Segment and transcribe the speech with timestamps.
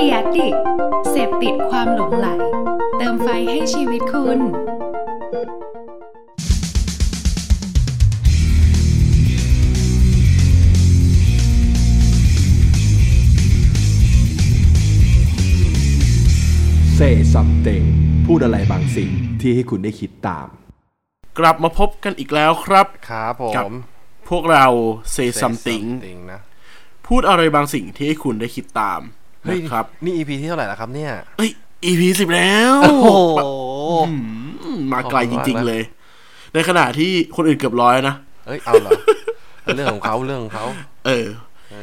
[0.00, 0.54] เดียดิก
[1.10, 2.28] เสพติดความหลงไหล
[2.98, 4.40] เติมไฟให้ชีวิตคุณ
[16.94, 17.68] เซ่ซัมเต
[18.26, 19.10] พูดอะไรบางสิ่ง
[19.40, 20.48] ที่ให้คุณได้คิดตาม
[21.38, 23.74] กลับมาพบกันอีกแล้วครับ ครับผกับม
[24.28, 24.66] พวกเรา
[25.14, 26.40] Say Something something นะ
[27.06, 29.02] พูดอะไรบางสิ่งที่ให้คุณได้คิดตาม
[29.44, 31.50] เฮ้ยนะครับ นี่ EP ที่เท่าไหร่แล้วครับเนี่ยเอ้ย
[31.84, 33.08] EP สิบแล้วโอ้โห
[34.08, 35.82] อืมมาไกลจริงขอบคุณมากนะๆเลย
[36.54, 38.14] ในขณะที่คนอื่นเกือบร้อยนะ
[38.46, 38.92] เอ้ยเอาเหรอ
[39.74, 40.66] เรื่องของเขาเรื่องของเขา
[41.06, 41.26] เออ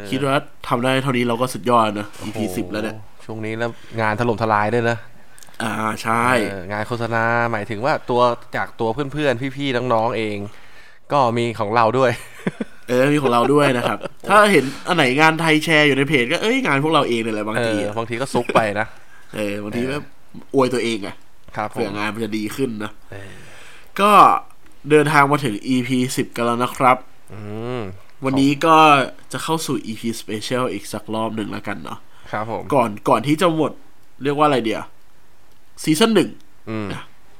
[0.09, 0.35] คิดว่า
[0.67, 4.97] ทำได้เท่านี้เราก็สุดยอดนะ EP สิบแล้วเนี่ยโอ้โหช่วงนี้แล้วงานถล่มทลายด้วยนะ
[5.63, 8.21] อ่าใช่เอองานโฆษณาหมายถึงว่าตัว
[8.55, 10.37] จากตัวเพื่อนๆ พี่ๆ น้องๆ เอง
[11.11, 12.11] ก็มีของเราด้วย
[12.87, 13.97] เออมีของเราด้วยนะครับ
[14.29, 18.87] ถ้าเห็นอันไหนงานไทยแชร์อยู่ในเพจก็เอ้ยงานพวกเราเองเนี่ยแหละบางเอทีออะบางทีก็ซุกไปนะ
[19.35, 19.97] เออบางทีก็
[20.55, 21.15] อวยตัวเองอะ
[21.55, 23.33] ครับผเผื่อมงานมันจะดีขึ้นนะเออ
[24.01, 24.11] ก็
[24.89, 26.97] เดินทางมาถึง EP สิบกันแล้วนะครับ
[27.33, 27.39] อื
[27.79, 27.81] ม
[28.25, 28.77] วันนี้ก็
[29.31, 31.99] จะเข้าสู่ EP Special อีกสักรอบหนึ่งแล้วกันเนาะ
[32.31, 33.71] ครับผมก่อนก่อนที่จะหมด
[34.23, 34.83] เรียกว่าอะไรเดียว
[35.83, 36.29] ซีซั่นหนึ่ง
[36.69, 36.87] อืม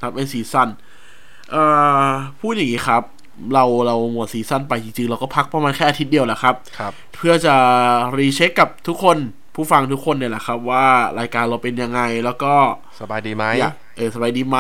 [0.01, 0.69] ครับเป็นซีซั่น
[1.51, 1.63] เอ่
[2.07, 3.03] อพูดอย่างนี้ครับ
[3.53, 7.55] เราเราหมดซีซั่นไปจริงๆ เราก็พักประมาณแค่อาทิตย์เดียวแหละครับครับ เพื่อจะ
[8.17, 9.17] recheck กับทุกคน
[9.55, 10.85] ผู้ฟังทุกคนเนี่ยแหละครับ ว่า
[11.19, 12.53] รายการเราเป็นยังไงแล้วก็
[13.01, 14.57] สบายดีไหมอยากเออสบายดีไหม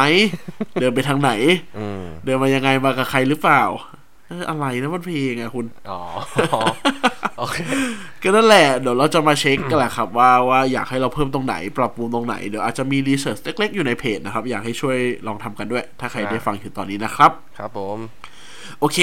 [0.79, 1.31] เดินไปทางไหน
[1.77, 3.63] อืมเดินมายังไงมากับใครหรือเปล่า
[4.27, 5.99] เอออะไรนะมันเพลงอะคุณ อ๋อ
[7.37, 7.57] โอเค
[8.23, 17.97] ก็นั่นแหละ เดี๋ยวเราจะมาเช็คกันแหละครับ ว่าว่าอยากให้เราเพิ่มตรงไหน ปรับปรุงตรงไหน เดี๋ยวอาจจะมีรีเสิร์ชเล็กๆอยู่ในเพจนะครับ อยากให้ช่วยลองทำกันด้วย ถ้าใครครับได้ฟังถึงตอนนี้นะครับ ครับผม
[18.79, 18.97] โอเค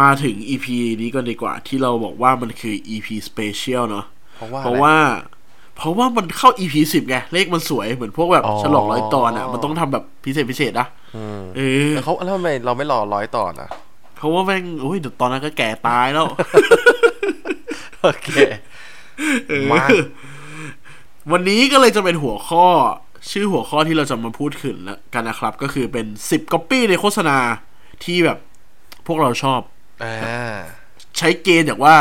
[0.00, 0.66] มาถึง EP
[1.00, 4.96] นี้ก่อนดีกว่า ที่เราบอกว่ามันคือ EP Special เนาะเพราะว่า เพราะอะไรว่า
[5.76, 13.70] เพราะว่ามันเข้า EP สิบไง เลขมันสวยเหมือนพวกแบบอ๋อฉลองร้อยตอนอะ มันต้องทำแบบพิเศษพิเศษนะอืมเออแล้วเขาแล้วทำไมเราไม่รอร้อยตอนอะ
[14.16, 16.26] เพราะว่าแม่งโอ้ยเดี๋ยวตอนนั้นก็แก่ตายแล้ว
[18.02, 18.28] โอเค
[19.72, 19.84] มา
[21.32, 22.66] วันนี้ก็เลยจะเป็นหัวข้อ
[23.30, 27.38] ชื่อหัวข้อที่เราจะมาพูดขึ้นแล้วกันนะครับ ก็คือเป็นสิบก๊อปปี้ในโฆษณา
[28.04, 28.38] ที่แบบ
[29.08, 29.60] พวกเราชอบ
[30.04, 30.56] อ่า
[31.18, 31.96] ใช้เกณฑ์อย่างว่า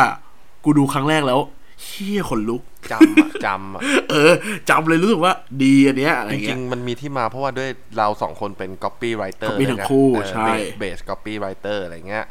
[0.64, 1.40] กูดูครั้งแรกแล้ว
[1.84, 4.34] เฮียขนลุกจำอะจำอะเออ
[4.70, 12.26] จำเลยรู้สึกว่าดีอันเนี้ยอะไรจริเงี้ยงๆ มันมีที่มาเพราะว่าด้วยเราสองคนเป็น copywriter copy เลยไทั้งคู่เออใช่เบส copywriter อะไรเงี้ย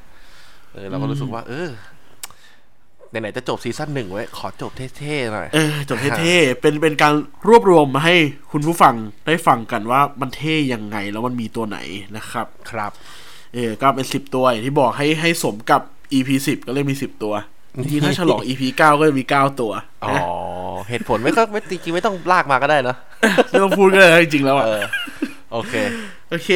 [0.73, 1.71] เออเราก็รู้สึกว่า เออ
[3.11, 7.15] ไหนๆจะจบซีซั่นหนึ่งไว้ยขอจบเท่ๆหน่อยเออจบเท่ๆเป็นเป็นการ
[7.49, 8.17] รวบรวมมาให้
[8.53, 8.95] คุณผู้ฟัง
[9.27, 11.79] ได้ฟังกันว่ามันเท่ยังไงแล้วมันมีตัวไหน
[12.17, 12.93] นะครับ ครับ
[13.57, 17.35] เออก็เป็นสิบตัวอย่างที่บอกให้ให้สมกับ EP สิบก็เลยมีสิบตัว
[17.81, 19.73] จริงๆถ้าฉลอง EP เก้าก็จะมีเก้าตัว
[20.05, 20.23] อ๋อนะ
[20.89, 22.97] เหตุผลไม่ก็ไม่จริงๆไม่ต้องลากมาก็ได้เนอะ
[23.51, 24.83] ไม่ต้องพูดก็ได้นะจริงๆแล้วอะเออ
[25.53, 25.75] โอเค
[26.31, 26.51] โอเค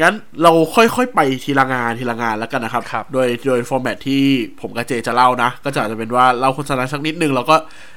[0.00, 4.22] งั้นเราค่อยๆไปทีละงานทีละงานแล้วกันนะครับครับโดยโดย format ที่
[4.60, 7.56] ผมกับเจจะเล่านะ ก็จะอาจจะเป็นว่าเล่าโฆษณาสักนิดนึงแล้วก็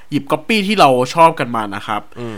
[0.10, 2.36] หยิบก๊อปปี้ที่เราชอบกันมานะครับอืม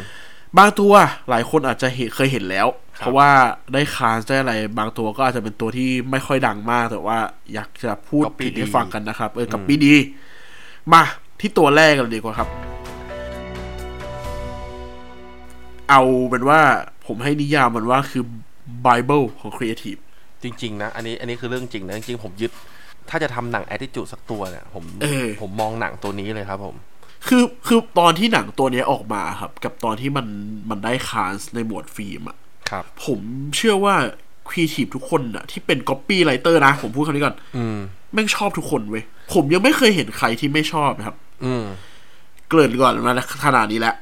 [0.57, 0.93] บางตัว
[1.29, 2.67] หลายคนอาจจะเห็นเคยเห็นแล้ว
[3.01, 3.29] เพราะว่า
[3.73, 7.17] ได้ Cannes ได้อะไรบางตัวก็อาจจะเป็นตัวที่ไม่ค่อยดังมาก แต่ว่า
[7.53, 9.93] อยากจะพูด copy ผิดให้ดีฟังกันนะครับ เออกับปีดี
[10.93, 11.03] มา
[11.39, 12.49] ที่ตัวแรกกันเลยดีกว่าครับ
[15.89, 16.59] เอาเป็นว่า
[17.07, 18.23] ผมให้นิยามมันว่าคือ
[18.85, 20.01] Bible ของ Creative
[20.43, 22.51] จริง ๆ นะ อันนี้อันนี้คือเรื่องจริงนะ จริง ๆ ผมยึด
[23.09, 26.75] ถ้าจะทำหนัง attitude สักตัวเนี่ยผมเออผมมองหนังตัวนี้เลยครับผม
[27.27, 30.27] คือคือตอนที่หนังตัวเนี้ยออกมาครับ กับตอนที่มัน
[30.69, 32.40] มันได้ Cannes ในหมวดฟิล์มอะครับ
[33.05, 33.19] ผม
[33.57, 33.95] เชื่อว่า
[34.49, 37.77] ครีเอทีฟทุกคนอะที่เป็น copywriter นะ ผมพูดคำนี้ก่อนอืม
[38.13, 41.65] แม่งชอบทุกคนเว้ย ผมยังไม่เคยเห็นใครที่ไม่ชอบนะครับ อืม
[42.49, 43.13] เกริ่นก่อนมา
[43.45, 43.95] ขนาดนี้แล้ว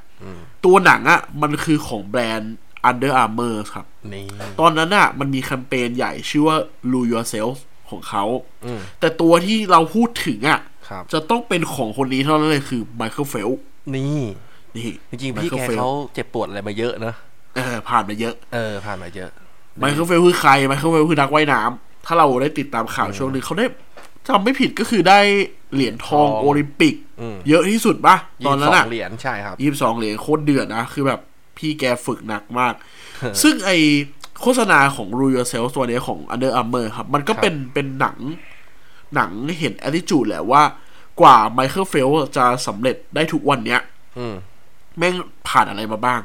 [0.66, 2.56] ตัวหนังอะมันคือของแบรนด์
[2.90, 4.25] Under Armour ครับนี่
[4.59, 6.58] ตอนนั้นอะมันมีแคมเปญใหญ่ชื่อว่า
[6.91, 7.56] Rule Yourself
[7.90, 8.24] ของเขา
[8.66, 10.59] อืมแต่ตัวที่เราพูดถึงอะ
[10.90, 13.50] ครับจะต้องเป็นของคนนี้เท่านั้นเลยคือ Michael Phelps
[13.96, 14.24] นี่
[14.78, 17.14] นี่จริงๆพี่แก Michael Phelps เขาเจ็บปวดอะไรมาเยอะนะ
[17.55, 19.31] เออผ่านมาเยอะ เออ ผ่านมาเยอะ
[19.79, 23.66] Michael Phelps คือใคร Michael Phelps คือนักว่ายน้ำถ้าเราได้ติดตามข่าวช่วงหนึ่งเขาได้
[24.28, 25.19] จำไม่ผิดก็คือได้
[25.73, 28.16] เหรียญทองทองโอลิมปิกอืมเยอะที่สุดปะ
[28.47, 31.19] ตอนนั้นยี่สิบสอะงเหรียญใช่ครับยี่สิบสองเหรียญโคตรเดือดนะ คือแบบ
[31.57, 32.73] พี่แกฝึกหนักมาก
[33.41, 33.72] ซึ่งไอ
[34.41, 38.17] โฆษณาของ Rule Yourself ตัวเนี้ยของ Under Armour ครับ มันก็เป็นเป็นหนัง
[39.16, 40.63] หนังเห็น attitude แหละว่า
[41.22, 43.81] กว่า Michael Phelps จะสำเร็จได้ทุกวันเนี้ย
[44.17, 44.35] อืม
[44.97, 45.13] แม่ง
[45.47, 46.22] ผ่านอะไรมาบ้าง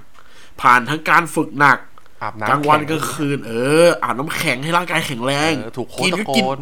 [0.60, 1.78] ผ่านทั้งการฝึกหนัก
[2.22, 3.52] อาบน้ำแข็งกลางวันกลางคืน เอ
[3.84, 6.60] ออาบน้ำแข็งให้ร่างกายแข็งแรงเออถูกโค้กิชตะก็โกกินน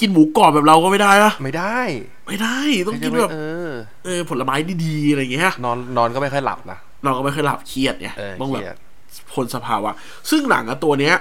[0.00, 1.78] กินหมูกรอบแบบเราก็ไม่ได้นะไม่ได้
[2.26, 3.38] ไม่ได้ต้องกินแบบเอ
[3.68, 3.70] อ
[4.04, 8.76] เออผลไม้ดีๆอะไรอย่างเงี้ยนอนนอนก็ไม่ค่อยหลับนะนอนก็ไม่ค่อยหลับเครียดไงเออต้องแบบเครียด
[9.32, 9.90] พ้นสภาวะ
[10.30, 11.14] ซึ่งหนังอะตัวเนี้ย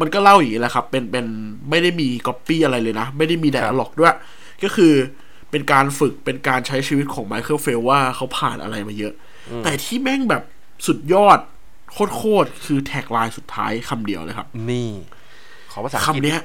[0.00, 1.26] มันก็เล่าอย่างนี้แหละครับ เป็นเป็น
[1.70, 4.14] ไม่ได้มีก๊อปปี้อะไรเลยนะ ไม่ได้มี dialogue ด้วย
[4.62, 4.92] ก็คือ
[5.50, 9.14] เป็นการฝึกเป็นการใช้ชีวิตของ Michael Phelps ว่าเขาผ่านอะไรมาเยอะ
[9.64, 10.42] แต่ที่แม่งแบบ
[10.86, 11.38] สุดยอด
[11.92, 14.90] โคตรๆคือ tagline สุดท้ายคำเดียวเลยครับ นี่
[15.72, 16.40] ขอภาษาอังกฤษคำเนี้ย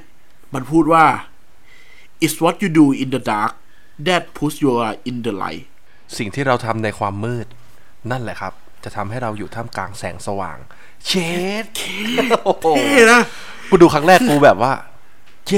[0.53, 1.05] มันพูดว่า
[2.25, 3.51] it's what you do in the dark
[4.07, 4.71] that puts you
[5.09, 5.63] in the light
[6.17, 7.47] สิ่งที่เราทำในความมืด
[8.11, 8.53] นั่นแหละครับ
[8.83, 10.57] จะทำให้เราอยู่ท่ามกลางแสงสว่าง
[11.05, 11.11] เช
[11.63, 11.65] ด
[12.45, 13.21] โอ้โหเท่นะ
[13.69, 14.71] กูดูครั้งแรกกูแบบว่า
[15.47, 15.53] เช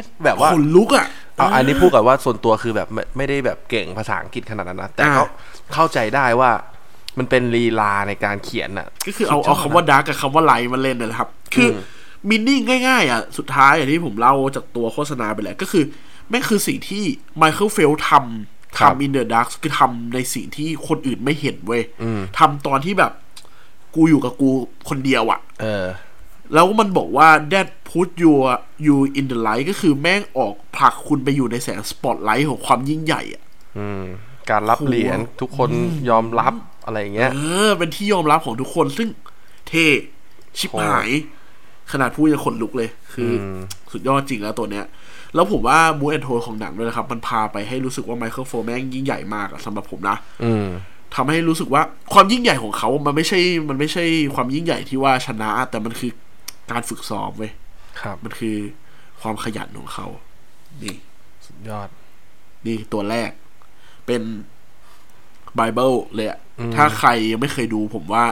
[0.00, 5.26] ดแบบว่าขนลุกอะเอาอันนี้พูดก่อนว่าส่วนตัวคือแบบไม่ไม่ได้แบบเก่งภาษาอังกฤษขนาดนั้นนะ แต่อ่าเขา
[5.74, 6.50] เข้าใจได้ว่า
[7.18, 15.84] มันเป็นลีลาในการเขียนน่ะก็คือเอาเอาคำว่า dark กับคำว่า light มาเล่นนั่นแหละครับ คือ meaning ง่ายๆอะสุดท้ายอย่างที่ผมเล่าจากตัวโฆษณาไปแล้วก็คือ
[16.28, 17.04] แม่งคือสิ่งที่
[17.36, 21.82] Michael Phelps ทำครับทำ in the dark คือทำในสิ่งที่คนอื่นไม่เห็นเว้ย
[22.38, 23.12] ทำตอนที่แบบ
[23.94, 24.50] กูอยู่กับกู
[24.88, 25.86] คนเดียวอะเออ
[26.54, 28.32] แล้วมันบอกว่า that put you
[28.86, 33.42] you in the light ก็คือแม่งออกผลักคุณไปอยู่ในแสงสปอตไลท์ของความยิ่งใหญ่อะ
[33.78, 34.02] อืม
[34.50, 35.70] การรับเหรียญทุกคน
[36.10, 36.54] ยอมรับ
[36.86, 37.38] อะไรอย่างเงี้ย เอ
[37.68, 39.08] อ เป็นที่ยอมรับของทุกคนซึ่ง
[39.68, 39.86] เท่
[40.58, 41.10] ชิบหาย
[41.92, 43.44] ขนาดพูดยังขนลุกเลย คือ
[43.92, 44.84] สุดยอดจริงแล้วตัวเนี้ย
[45.34, 50.66] แล้วผมว่า mood and tone ของหนังด้วยนะครับ มันพาไปให้รู้สึกว่า Michael Phelps แม่งยิ่งใหญ่มากอะสำหรับผมนะอืม
[51.14, 51.82] ทำให้รู้สึกว่า
[52.12, 56.12] ความยิ่งใหญ่ของเขา มันไม่ใช่ มันไม่ใช่ความยิ่งใหญ่ที่ว่าชนะ แต่มันคือ
[56.70, 57.52] การฝึกซ้อมเว้ย
[58.00, 58.56] ครับ มันคือ
[59.20, 60.06] ความขยันของเขา
[60.82, 60.96] นี่
[61.46, 61.88] สุดยอด
[62.66, 63.30] นี่ตัวแรก
[64.06, 64.22] เป็น
[65.56, 66.38] ไบเบิลเลยอะ
[66.74, 68.24] ถ้าใครยังไม่เคยดูผมว่า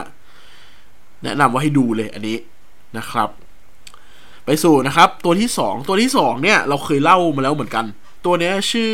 [1.23, 2.37] แนะนำว่าให้ดูเลยอันนี้
[2.97, 3.29] นะครับ
[4.45, 7.85] ไปสู่นะครับ ตัวที่สองตัวที่สองเนี่ย เราเคยเล่ามาแล้วเหมือนกัน
[8.25, 8.93] ตัวเนี้ยชื่อ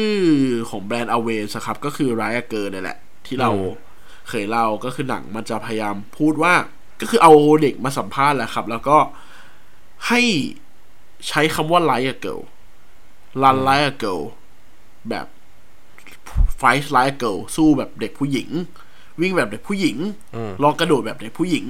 [0.69, 3.85] ของแบรนด์ Always ครับ ก็คือ Like a Girl นี่แหละ ที่เราอืม
[4.29, 6.53] เคยเล่าก็คือหนังมันจะพยายามพูดว่า
[6.99, 8.97] ก็คือเอาเด็กมาสัมภาษณ์แหละครับ แล้วก็
[10.07, 10.21] ให้
[11.27, 12.39] ใช้คำว่า like a girl
[13.43, 14.19] run like a girl
[15.09, 15.25] แบบ
[16.57, 18.49] fight like a girl สู้แบบเด็กผู้หญิง
[19.21, 19.97] วิ่งแบบเด็กผู้หญิง
[20.63, 21.65] ลองกระโดดแบบเด็กผู้หญิง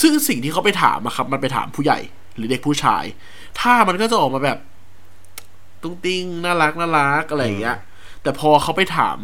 [0.00, 1.98] ซึ่งสิ่งที่เขาไปถามอะครับ มันไปถามผู้ใหญ่
[2.36, 3.04] หรือเด็กผู้ชาย
[3.60, 4.58] ถ้ามันก็จะออกมาแบบ
[5.82, 7.76] ตุ้งติ้งน่ารักน่ารักอะไรอย่างเงี้ย
[8.22, 9.18] แต่พอเขาไปถาม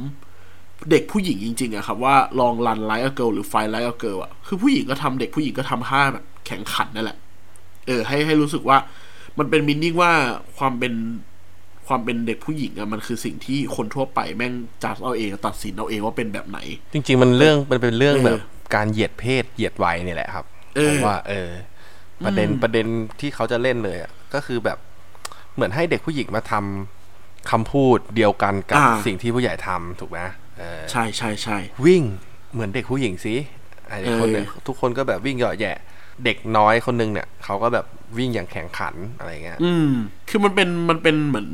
[0.91, 7.19] เด็กผู้หญิงจริง ๆอะครับว่าลอง run like a girl หรือ fight like a girl อะคือผู้หญิงก็ทำเด็กผู้หญิงก็ทำท่าแบบแข่งขันนั่นแหละ
[7.87, 8.79] เออ ให้ให้รู้สึกว่า
[9.39, 10.13] มันเป็น meaning ว่า
[10.59, 10.93] ความเป็น
[11.88, 14.53] ความเป็นเด็กผู้หญิงอะมันคือสิ่งที่คนทั่วไปแม่ง
[14.85, 16.59] จัดเอาเองตัดสินเอาเองว่าเป็นแบบไหน
[16.93, 18.38] จริง ๆ มันเรื่องมันเป็นเรื่องเออแบบ
[18.75, 20.44] การเหยียดเพศเหยียดวัยเนี่ยแหละครับ
[20.77, 21.49] เออผมว่า เออ
[22.25, 22.87] ประเด็นประเด็น
[23.21, 24.79] ที่เขาจะเล่นเลยอะก็คือแบบ
[25.55, 30.19] เหมือนให้เด็กผู้หญิงมาทำคำพูดเดียวกันกับอ่าสิ่งที่ผู้ใหญ่ทำถูกไหม
[30.59, 32.03] เออใช่ใช่ใช่วิ่ง
[32.53, 33.35] เหมือนเด็กผู้หญิงสิ
[33.89, 35.73] ไอ้คนเนี่ยเออทุกคนก็แบบวิ่งเหยาะแหย่
[36.25, 37.87] เด็กน้อยคนนึงเนี่ยเขาก็แบบ
[38.17, 39.91] วิ่งอย่างแข่งขันอะไรเงี้ย อืม
[40.29, 41.49] คือมันเป็นมันเป็นเหมือน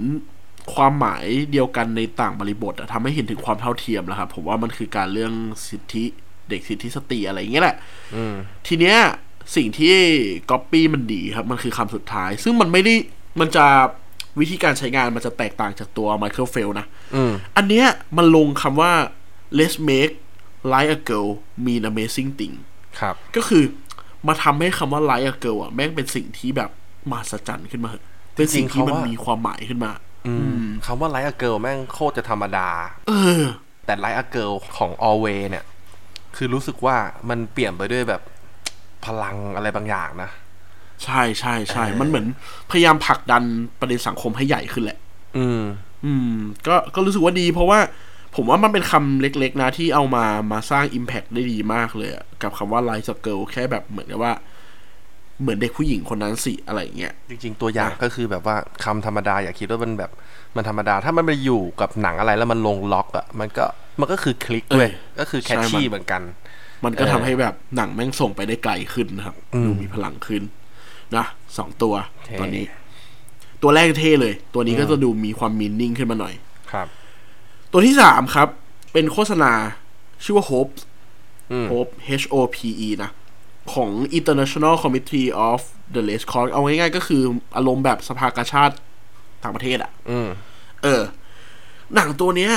[0.74, 5.32] ความหมายเดียวกันในต่างบริบทอะทำให้เห็นถึงความเท่าเทียมแล้วครับผมว่ามันคือการเรื่อง
[5.68, 6.04] สิทธิ
[6.48, 7.76] เด็กสิทธิสตรีอะไรอย่างเงี้ยแหละ
[8.14, 8.34] อืม
[8.66, 8.96] ทีเนี้ย
[9.56, 9.94] สิ่งที่
[10.50, 12.94] ก๊อปปี้มันดีครับ มันคือคำสุดท้าย ซึ่งมันไม่ได้
[13.40, 13.66] มันจะ
[14.40, 17.86] วิธีการใช้งานมันจะแตกต่างจากตัว Michael Phelps นะอืมอันเนี้ย
[18.16, 18.92] มันลงคำว่า
[19.58, 20.14] let's make
[20.72, 21.30] like a girl
[21.64, 22.54] mean amazing thing
[23.00, 23.64] ครับ ก็คือ
[24.28, 26.70] มาทำให้คำว่า like a girl อะแม่งเป็นสิ่งที่แบบ
[27.10, 28.04] มหัศจรรย์ขึ้นมาเถอะ
[28.36, 29.92] เป็นสิ่งที่มันมีความหมายขึ้นมา
[30.26, 32.68] อืมคำว่า like a girl แม่งโคตรจะธรรมดา
[33.08, 33.42] เออ
[33.86, 35.64] แต่ไลท์อเกิลของออเวเนี่ย
[36.36, 36.96] คือรู้สึกว่า
[37.28, 38.22] มันเปลี่ยนไปด้วยแบบ
[39.04, 40.30] พลังอะไรบางอย่างนะ
[41.04, 42.26] ใช่ใช่ใช่มันเหมือน
[42.70, 43.42] พยายามผลักดัน
[43.80, 44.98] ประเด็นสังคมให้ใหญ่ขึ้นแหละ
[45.36, 45.60] อืม
[46.04, 46.34] อืม
[46.66, 47.78] ก็ก็รู้สึกว่าดีเพราะว่า
[48.34, 54.32] ผมว่ามันเป็นคำเล็กๆนะที่เอามามาสร้าง Impact ได้ดีมากเลยอะกับคำว่า Light a Girl แค่แบบเหมือนกับว่า
[55.40, 60.10] เหมือนเด็กผู้หญิงคนนั้นสิอะไรอย่างเงี้ยจริงๆตัวอย่างก็คือแบบว่าคำธรรมดาอย่าคิดว่ามันแบบ
[60.56, 63.64] มันธรรมดา ถ้ามันไปอยู่กับหนังอะไรแล้วมันลงล็อกอะมันก็
[64.00, 66.22] มันก็คือคลิกเว้ยเออก็คือแคชใช่ชี่มันเหมือนกัน
[66.84, 70.42] มันก็เออทำให้แบบหนังแม่งส่งไปได้ไกลขึ้นนะครับอืมดูมีพลังขึ้น
[71.16, 71.24] นะ
[71.58, 71.94] สองตัว
[72.26, 72.64] เท่ตัวนี้
[73.62, 76.34] ตัวแรกเท่เลย ตัวนี้ก็จะดูมีความมีนิ่งขึ้นมาหน่อย
[76.72, 76.86] ครับ
[77.72, 78.48] ตัวที่สามครับ
[78.92, 79.52] เป็นโฆษณา
[80.24, 80.74] ชื่อว่า Hope
[81.52, 83.10] อืม Hope H O P E นะ
[83.74, 85.60] ของ International Committee of
[85.94, 87.22] the Red Cross เอาง่ายๆ ก็คือ
[87.56, 88.76] อารมณ์แบบสภากาชาติ
[89.42, 90.28] ต่างประเทศอะอืม
[90.82, 91.02] เออ
[91.94, 92.52] หนังตัวเนี้ย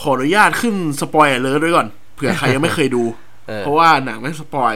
[0.00, 3.02] ขออนุญาตขึ้นสปอยเลอร์ด้วยก่อนเผื่อใครยังไม่เคยดู
[3.48, 4.72] เออเพราะว่าหนังไม่ spoil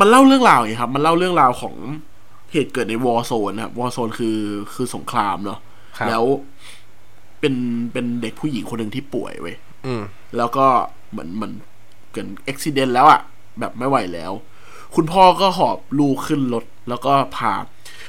[0.00, 1.74] มันเล่าเรื่องราวอย่างนี้ครับ มันเล่าเรื่องราวของ
[2.52, 4.38] เหตุเกิดใน war zone นะครับ war zone คือ
[4.74, 5.58] คือสงครามเนาะ
[5.98, 6.24] ครับแล้ว
[7.40, 7.54] เป็น
[7.92, 10.02] เป็นเด็กผู้หญิงคนหนึ่งที่ป่วยเว้ยอืม
[10.36, 10.66] แล้วก็
[11.10, 11.52] เหมือนเหมือน
[12.12, 13.20] เกิดอุบิเหตุแล้วอะ
[13.60, 14.32] แบบไม่ไหวแล้ว
[14.96, 17.52] คุณพ่อก็หอบลูกขึ้นรถแล้วก็พา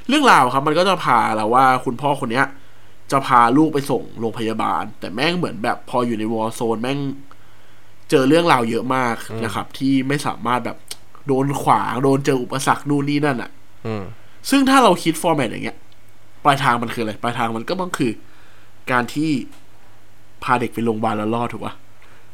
[0.08, 2.46] เรื่องราวครับ มันก็จะพาเราว่า คุณพ่อคนเนี้ย
[3.12, 7.00] จะพาลูกไปส่งโรงพยาบาล แต่แม่งเหมือนแบบพออยู่ในวอร์โซนแม่ง
[8.10, 10.78] เจอเรื่องราวเยอะมากนะครับ ที่ไม่สามารถแบบ
[11.28, 13.52] โดนขวางโดนเจออุปสรรคนู่นนี่นั่นอะ
[13.86, 14.04] อืม
[14.50, 15.78] ซึ่งถ้าเราคิดฟอร์แมตอย่างเงี้ย
[16.46, 18.12] ปลายทางมันคืออะไร ปลายทางมันก็ต้องคือ
[18.92, 19.32] การที่
[20.44, 21.74] พาเด็กไปโรงพยาบาลแล้วรอดถูกปะ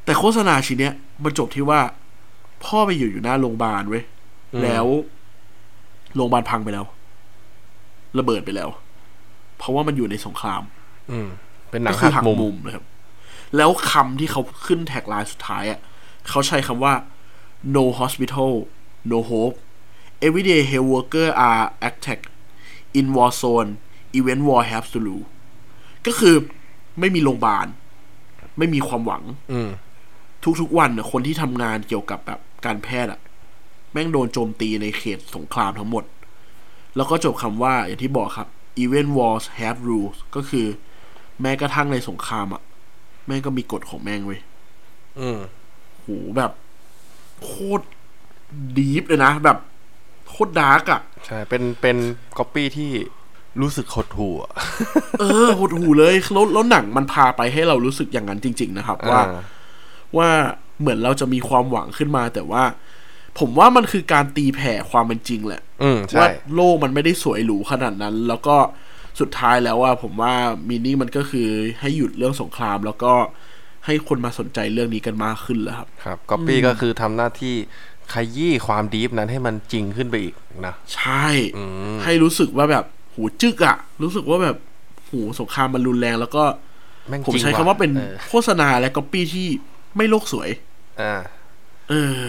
[0.05, 0.93] แต่โฆษณาชิ้นเนี้ย
[1.23, 1.79] มันจบที่ว่า
[2.63, 4.03] พ่อไปอยู่อยู่หน้าโรงพยาบาลเว้ย
[4.53, 4.85] อืมแล้ว
[6.15, 6.85] โรงพยาบาลพังไปแล้ว
[8.19, 8.69] ระเบิดไปแล้ว
[9.57, 10.61] เพราะว่ามันอยู่ในสงคราม
[11.11, 11.27] อืม
[11.69, 12.85] เป็นหนัก็งคือหัหักกมุมมุมนะครับ
[13.57, 15.79] แล้วคำที่เขาขึ้นแท็กไลน์สุดท้ายอะ
[16.29, 16.93] เขาใช้คำว่า
[17.75, 18.51] no hospital
[19.11, 19.55] no hope
[20.25, 22.29] everyday health worker are attacked
[22.99, 23.69] in war zone
[24.17, 25.27] event war have to lose
[26.07, 26.35] ก็คือ
[26.99, 27.67] ไม่มีโรงพยาบาล
[28.57, 29.69] ไม่มีความหวัง อืม
[30.61, 33.19] ทุกๆวันน่ะคนที่ทำงานเกี่ยวกับแบบการแพทย์อะ
[33.91, 36.03] แม่งโดนโจมตีในเขตสงครามทั้งหมด
[36.95, 38.47] แล้วก็จบคำว่าอย่างที่บอกครับ
[38.83, 40.65] even wars have rules ก็คือ
[41.41, 42.61] แม้กระทั่งในสงครามอะ
[43.25, 44.39] แม่งก็มีกฎของแม่งเว้ย
[45.19, 45.39] อืม
[46.01, 46.07] โห
[46.37, 46.51] แบบ
[47.43, 47.85] โคตร
[48.77, 49.57] deep เลยนะ แบบ
[50.29, 51.97] โคตร dark อะใช่ เป็นเป็น
[52.37, 52.91] ก๊อปปี้ที่
[53.61, 54.53] รู้สึกหดหู่อะ
[55.19, 59.41] เออหดหู่เลยแล้วแล้วหนังมันพาไปให้เรารู้สึกอย่างนั้นจริง ๆ นะครับว่าอ่า
[60.17, 60.29] ว่า
[60.79, 62.63] เหมือนเราจะมีความหวังขึ้นมา แต่ว่า
[63.39, 68.55] ผมว่ามันคือการตีแผ่ความเป็นจริงแหละอืมใช่ว่าโลกมันไม่ได้สวยหรูขนาดนั้น แล้วก็
[69.19, 70.33] สุดท้ายแล้วว่า ผมว่า
[70.69, 71.49] meaning มันก็คือ
[71.81, 73.13] ให้หยุดเรื่องสงคราม แล้วก็
[73.85, 77.55] ให้คนมาสนใจเรื่องนี้กันมากขึ้นแล้วครับ ครับก๊อปปี้ก็คือทำหน้าที่
[78.13, 80.35] ขยี้ความ deep นั้นให้มันจริงขึ้นไปอีก
[80.65, 81.27] นะ ใช่
[82.03, 82.85] ให้รู้สึกว่าแบบ
[83.15, 84.57] รู้สึกอะรู้สึกว่าแบบ
[85.09, 86.43] หูสงครามมันรุนแรง แล้วก็
[87.09, 89.47] แม่งผมจริงใช้คำว่าเป็นออโฆษณาและก๊อปปี้ที่
[89.97, 90.49] ไม่โลกสวย
[91.01, 91.21] อ่า
[91.89, 92.19] เออ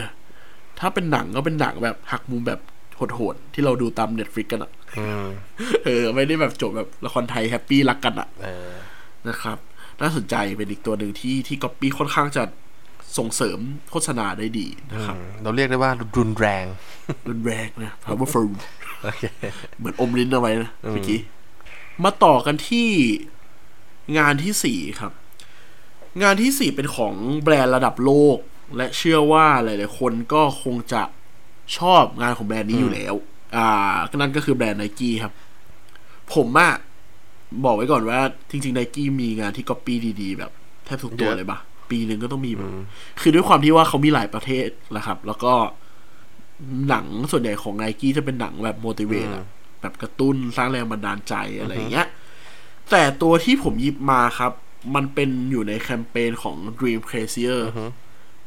[0.79, 2.61] ถ้าเป็นหนังก็เป็นหนังแบบหักมุมแบบ
[3.15, 5.27] โหดๆที่เราดูตาม Netflix กันอะอืม
[5.85, 8.73] เออ ไม่ได้แบบจบแบบละครไทย happy รักกันอะเออ
[9.29, 9.59] นะครับ
[10.01, 12.43] น่าสนใจเป็นอีกตัวหนึ่งที่ที่ก๊อปปี้ค่อนข้างจะ
[13.19, 13.59] ส่งเสริม
[13.91, 16.65] โฆษณาได้ดีนะครับ เราเรียกได้ว่ารุนแรง
[17.29, 18.49] รุนแรงนะ powerful
[18.85, 18.86] โอ
[19.19, 19.23] เค
[19.79, 21.21] เหมือนอมลิ้นเอาไว้นะเมื่อกี้
[22.05, 22.89] มาต่อกันที่
[24.19, 25.13] งานที่สี่ครับ
[26.23, 28.39] งานที่สี่เป็นของแบรนด์ระดับโลก
[28.77, 31.03] และเชื่อว่าหลาย ๆ คนก็คงจะ
[31.79, 33.15] ชอบงานของแบรนด์นี้อยู่แล้ว
[33.57, 33.69] อ่า
[34.21, 35.33] นั่นก็คือแบรนด์ไนกี้ครับ
[36.35, 36.73] ผมอะ
[37.65, 40.51] บอกไว้ก่อนว่า จริง ๆ ไนกี้มีงานที่ก๊อปปี้ดี ๆ แบบ
[40.85, 41.59] แทบทุกตัวเยอะเลยปะ
[41.91, 42.71] ปีหนึ่งก็ต้องมีแบบ
[43.21, 45.53] คือด้วยความที่ว่าเขามีหลายประเทศแหละครับ แล้วก็
[46.89, 49.45] หนังส่วนใหญ่ของไนกี้จะเป็นหนังแบบโม i ิเวตอะ
[49.81, 52.07] แบบกระตุ้นสร้างแรงบันดาลใจอะไรอย่างเงี้ย
[52.91, 54.53] แต่ตัวที่ผมหยิบมาครับ
[54.95, 57.61] มันเป็นอยู่ในแคมเปญของ Dream Crazier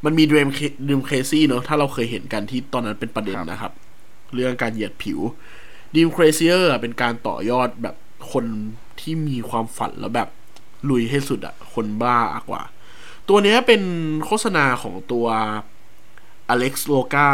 [0.04, 3.72] มันมี Dream Ca- Dream Crazy เนอะถ้าเราเคยเห็นกันที่ตอนนั้นเป็นประเด็นนะครับ
[4.34, 5.18] เรื่องการเหยียดผิว
[5.94, 7.96] Dream Crazier อะเป็นการต่อยอดแบบ
[8.32, 8.44] คน
[9.00, 10.28] ที่มีความฝันแล้วแบบ
[10.90, 12.18] ลุยให้สุดอะคนบ้า
[12.50, 12.62] กว่า
[13.28, 13.82] ตัวเนี้ยเป็น
[14.24, 15.26] โฆษณาของตัว
[16.52, 17.28] Alex Loga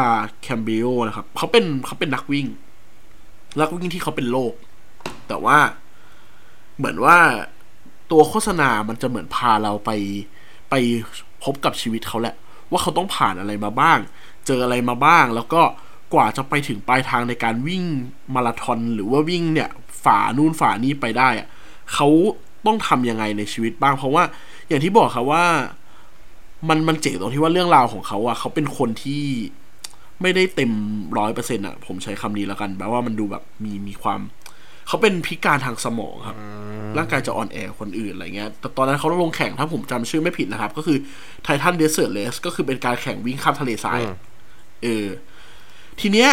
[0.47, 2.47] Cambio นะครับเขาเป็นเขาเป็นนักวิ่ง
[3.61, 4.53] นักวิ่งที่เขาเป็นโรค
[5.29, 5.59] แต่ว่า
[6.77, 7.19] เหมือนว่า
[8.11, 9.91] ตัวโฆษณามันจะเหมือนพาเราไป
[10.71, 10.75] ไป
[11.45, 12.35] พบกับชีวิตเขาแหละ
[12.71, 13.99] ว่าเขาต้องผ่านอะไรมาบ้าง
[14.47, 15.63] เจออะไรมาบ้าง แล้วก็
[16.15, 17.85] กว่าจะไปถึงปลายทางในการวิ่ง
[18.35, 19.71] มาราธอนหรือว่าวิ่งเนี่ย
[20.05, 21.49] ฝ่านู่นฝ่านี่ไปได้อะ
[21.93, 22.09] เขา
[22.67, 24.25] ต้องทำยังไงในชีวิตบ้าง เพราะว่า
[24.69, 25.45] อย่างที่บอกครับว่า
[26.69, 29.25] มันมันเจ๋งตรงที่ว่าเรื่องราวของเขาอะเขาเป็นคนที่
[30.23, 30.73] ไม่ได้เต็ม
[31.19, 34.21] ร้อยเปอร์เซ็นต์อะผมใช้คำนี้แล้วกันแปลว่ามันดูแบบมีมีความ
[34.89, 36.37] เขาเป็นพิการทางสมองครับ
[36.97, 40.99] ร่างกายจะอ่อนแอกว่าคนอื่นอะไรเงี้ย แต่ตอนนั้นเขาลงแข่งถ้าผมจำชื่อไม่ผิดนะครับ ก็คือ
[41.45, 44.17] Titan Desert Race ก็คือเป็นการแข่งวิ่งข้ามทะเลทรายอะ
[44.83, 45.07] เออ
[46.01, 46.31] ทีเนี้ย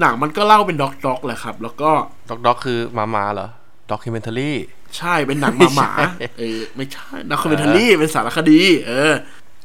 [0.00, 1.90] หนังมันก็เล่าเป็น doc doc แหละครับ แล้วก็
[2.30, 3.48] doc doc คือมามาเหรอ
[3.90, 4.52] documentary
[4.98, 9.14] ใช่เป็นหนังหมาหมาไม่ใช่เออไม่ใช่ documentary เป็นสารคดี เออ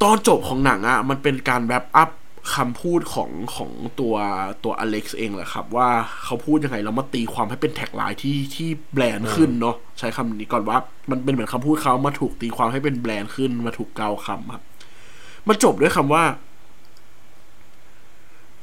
[0.03, 2.09] ตอนจบของหนังอะ มันเป็นการ wrap up
[2.55, 4.15] คำพูดของของตัว
[4.63, 5.89] ตัวอเล็กซ์เองแหละครับ ว่า
[6.24, 10.77] เขาพูดยังไงแล้วมาตีความให้เป็น tagline ที่ที่แบรนด์ขึ้นเนาะใช้คำนี้ก่อนว่า
[11.10, 14.63] มันเป็นเหมือนคำพูดเขามาถูกตีความให้เป็นแบรนด์ขึ้นมาถูกเกาคำครับ
[15.48, 16.24] มันจบด้วยคำว่า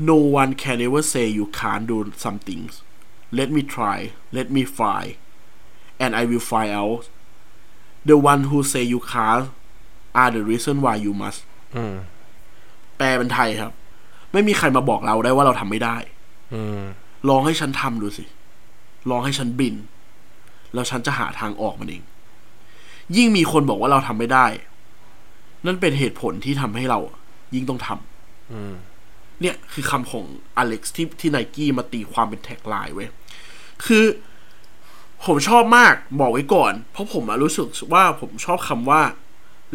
[0.09, 2.73] no one can ever say you can't do some things
[3.39, 3.99] let me try
[4.37, 5.03] let me try
[6.03, 7.03] and I will find out
[8.09, 9.47] the one who say you can't
[10.21, 11.41] are the reason why you must
[11.77, 11.95] อืม
[12.97, 13.73] แปลเป็นไทยครับ
[14.33, 15.97] ไม่มีใครมาบอกเราได้ว่าเราทำไม่ได้
[16.55, 16.83] อืม
[17.29, 18.25] ลองให้ฉันทำดูสิ
[19.11, 19.75] ลองให้ฉันบิน
[20.75, 22.03] แล้วฉันจะหาทางออกมันเอง
[23.17, 24.47] ยิ่งมีคนบอกว่าเราทำไม่ได้
[25.67, 26.99] นั่นเป็นเหตุผลที่ทำให้เรา
[27.55, 28.75] ยิ่งต้องทำอืม
[29.41, 30.25] เนี่ยคือคำของ
[30.57, 33.09] อเล็กซ์ที่ที่ไนกี้มาตีความเป็นแท็กไลน์เว้ย
[33.85, 34.05] คือ
[35.27, 39.01] ผมชอบมากบอกไว้ก่อน เพราะผมอะรู้สึกว่าผมชอบคำว่า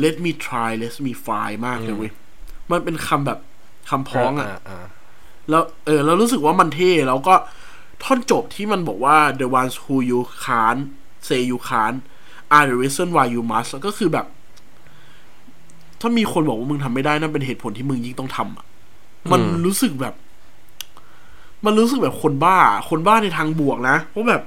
[0.03, 2.11] let me try let me try มากเลยเว้ย
[2.71, 3.39] มันเป็นคำแบบ
[3.89, 4.85] คำพ้องอะอ่า
[5.49, 7.35] แล้วเออแล้วรู้สึกว่ามันเท่แล้วก็
[8.03, 10.83] ท่อนจบที่มันบอกว่า the ones who you can't
[11.27, 11.99] say you can't
[12.55, 14.25] are the reason why you must ก็คือแบบ
[16.01, 18.65] ถ้ามีคนบอกว่ามึงทำไม่ได้นั่นเป็นเหตุผลที่มึงยิ่งต้องทำอะ
[19.31, 20.15] มันรู้สึกแบบ
[21.65, 22.57] มันรู้สึกแบบคนบ้า
[22.89, 24.43] คนบ้าในทางบวกนะเพราะแบบ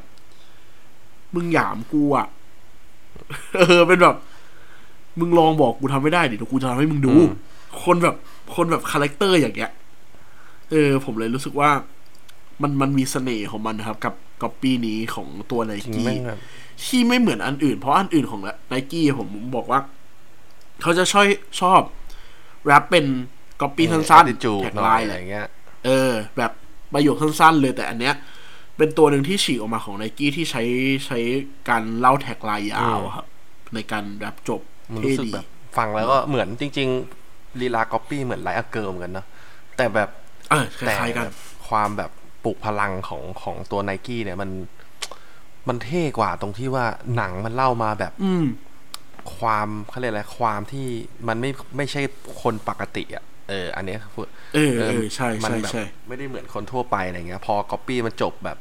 [1.34, 2.26] มึงหยามกูอะ
[3.56, 4.16] เออ เป็นแบบ
[5.18, 7.14] มึงลองบอกกูทำไม่ได้ดิเดี๋ยวกูจะทำให้มึงดู
[7.84, 8.16] คนแบบ
[8.54, 9.70] คนแบบ character อย่างเงี้ย
[10.70, 11.70] เออ ผมเลยรู้สึกว่า
[12.62, 16.38] มันมันมีเสน่ห์ของมันนะครับ กับก๊อปปี้นี้ของตัวไนจริงแม่งแบบ
[16.84, 19.80] ที่ไม่เหมือนอันอื่น เพราะอันอื่นของไนกี้ผมบอกว่า
[20.82, 21.24] เขาจะชอบ
[21.60, 21.80] ชอบ
[22.64, 23.06] wrap เป็น
[23.60, 25.46] ก๊อปปี้สั้นจูๆ tagline หน่อยอะอะไรไรเงี้ย
[25.86, 26.52] เออ แบบ
[26.92, 28.14] ประโยคสั้นๆเลยแต่อันเนี้ย
[28.80, 30.62] เป็นตัวหนึ่งที่ฉีกออกมาของไนกี้ที่ใช้
[31.06, 31.18] ใช้
[31.68, 33.26] การเล่า tagline ยาวอะครับ
[33.74, 34.60] ในการ wrap จบ
[34.92, 35.46] มันเท่รู้สึกดีแบบ
[35.76, 36.88] ฟังแล้วก็เหมือนจริง
[37.24, 39.26] ๆ ลีลาก๊อปปี้เหมือน Like a Girl เหมือนกันเนาะ
[39.76, 40.08] แต่แบบ
[40.50, 41.36] เออแต่คล้ายๆกันแบบ
[41.68, 42.10] ความแบบ
[42.44, 44.50] ปลุกพลังของของตัวไนกี้เนี่ยมัน
[45.68, 48.46] มันเท่กว่าตรงที่ว่าหนังมันเล่ามาแบบ อืม
[49.36, 50.86] ความเขาเรียกอะไรความที่
[51.28, 52.02] มันไม่ไม่ใช่
[52.42, 58.58] คนปกติอะเออ อันเนี้ยคือเออเออใช่ใช่มันแบบใช่ไม่ได้เหมือนคนทั่วไปอะไรเงี้ย พอก๊อปปี้มันจบแบบ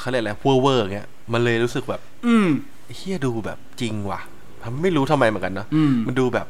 [0.00, 2.48] เขาเรียกอะไรเวอร์เวอร์เงี้ยมันเลยรู้สึกแบบ อืม
[2.96, 4.20] เฮียดูแบบจริงว่ะ
[4.62, 6.46] ทำไม่รู้ทำไมเหมือนกันเนาะอืมมันดูแบบ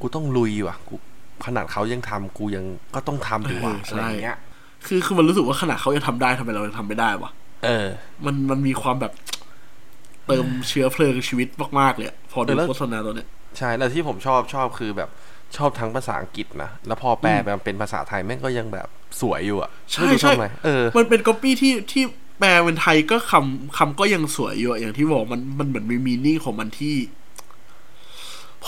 [0.00, 0.94] กูต้องลุยว่ะกู
[1.46, 2.64] ขนาดเขายังทำกูยัง
[2.94, 4.38] ก็ต้องทำดีว่ะเออใช่อะไรอย่างเงี้ย
[4.86, 7.30] คือคือมันรู้สึกว่าขนาดเขายังทำได้ทำไมเรายังทำไม่ได้วะ
[7.64, 7.88] เออ
[8.24, 9.12] มันมันมีความแบบ
[10.26, 11.48] เติมเชื้อเพลิงชีวิต
[11.80, 13.28] มากๆเลยอะพอดูเออแล้วโฆษณาตัวเนี้ย
[13.58, 15.10] ใช่แล้วที่ผมชอบชอบคือแบบ
[15.56, 18.88] ชอบทั้งภาษาอังกฤษนะแล้วพอแปลมาเป็นภาษาไทยแม่งก็ยังแบบ
[19.20, 22.04] สวยอยู่อะใช่ไม่รู้ใช่ทำไมเออมันเป็นก๊อปปี้ที่ที่
[22.38, 26.96] แปลเป็นไทยก็คำคำก็ยังสวยอยู่อะอย่างที่บอกมันมันเหมือนมี meaning ของมันที่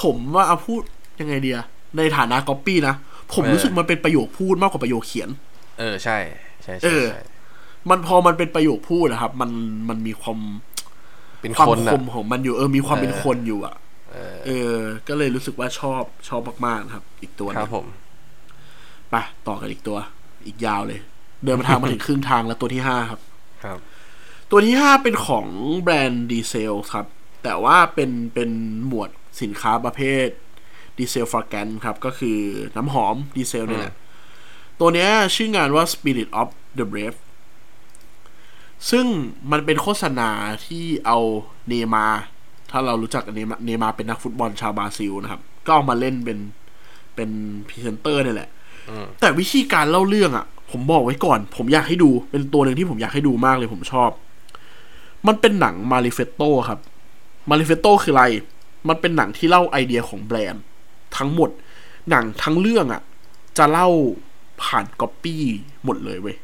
[0.01, 0.81] ผมว่าเอาพูด
[1.21, 1.59] ยังไงเดีย
[1.97, 2.95] ในฐานะก๊อปปี้นะ
[3.35, 5.31] ผมเออรู้สึกมันเป็นประโยคพูดมากกว่าประโยคเขียน
[5.79, 6.19] เออใช่
[6.63, 7.19] ใช่เออใช่ใช่
[7.91, 9.51] มันพอมันเป็นประโยคพูดนะครับ มัน
[9.89, 10.39] มันมีความ
[11.41, 13.75] เป็นความคนคอะมของมันอยู่ เออ มีความเป็นเออคนอยู่อะ
[14.13, 14.77] เออเออ
[15.09, 17.87] ก็เลยรู้สึกว่าชอบชอบมากๆนะครับ อีกตัวหนึรับผม
[19.11, 19.15] ไป
[19.47, 19.99] ต่อกันอีกตัว
[20.47, 21.01] อีกยาวเลย
[21.45, 23.21] เดินมาทางมาถึงครึ่งทางแล้วตัวที่ห้าครับ
[23.65, 23.79] ครับ
[24.51, 25.47] ตัวที่ห้าเป็นของ
[25.81, 27.07] แบรนด์ดีเซลครับ
[27.43, 28.51] แต่ว่าเป็นเป็น
[28.87, 29.11] หมวด
[29.43, 30.29] สินค้าประเภท
[30.99, 32.39] ดีเซลฟร a แกนครับ ก็คือ
[32.77, 33.95] น้ำหอมดีเซลเนี่ยแหละ
[34.81, 37.19] ตัวเนี้ยชื่องานว่า Spirit of the Brave
[38.91, 39.07] ซึ่ง
[39.51, 40.31] มันเป็นโฆษณา
[40.67, 41.19] ที่เอา
[41.69, 42.23] เนมาร์
[42.71, 46.39] ถ้าเรารู้จักเนมาร์เนมาร์เป็นนักฟุตบอลชาวบราซิลนะครับ ก็เอามาเล่นเป็น
[47.15, 47.31] เป็น
[47.69, 48.51] พรีเซนเตอร์นี่แหละ
[49.21, 54.11] แต่วิธีการเล่าเรื่องอะ่ะ ผมบอกไว้ก่อน ผมอยากให้ดูเป็นตัวหนึ่งที่ผมอยากให้ดูมากเลยผมชอบ
[55.27, 56.79] มันเป็นหนัง manifesto ครับ
[57.51, 58.25] manifesto คืออะไร
[58.89, 60.63] มันเป็นหนังที่เล่าไอเดียของแบรนด์
[61.17, 61.51] ทั้งหมด
[62.11, 63.03] หนังทั้งเรื่องอะ่ะ
[63.59, 63.89] จะเล่า
[64.63, 65.45] ผ่านก๊อปปี้
[65.85, 66.37] หมดเลยเว้ย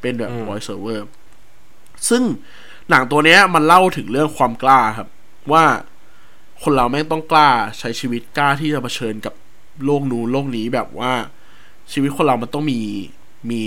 [0.00, 1.00] เป็นแบบอืม voice over
[2.08, 2.22] ซึ่ง
[2.90, 5.08] หนังตัวเนี้ย มันเล่าถึงเรื่องความกล้าครับ
[5.52, 5.64] ว่า
[6.62, 9.34] คนเราแม่งต้องกล้าใช้ชีวิตกล้าที่จะเผชิญกับ
[9.84, 11.12] โลกนู้นโลกนี้แบบว่า
[11.92, 12.80] ชีวิตคนเรามันต้องมี
[13.50, 13.62] มี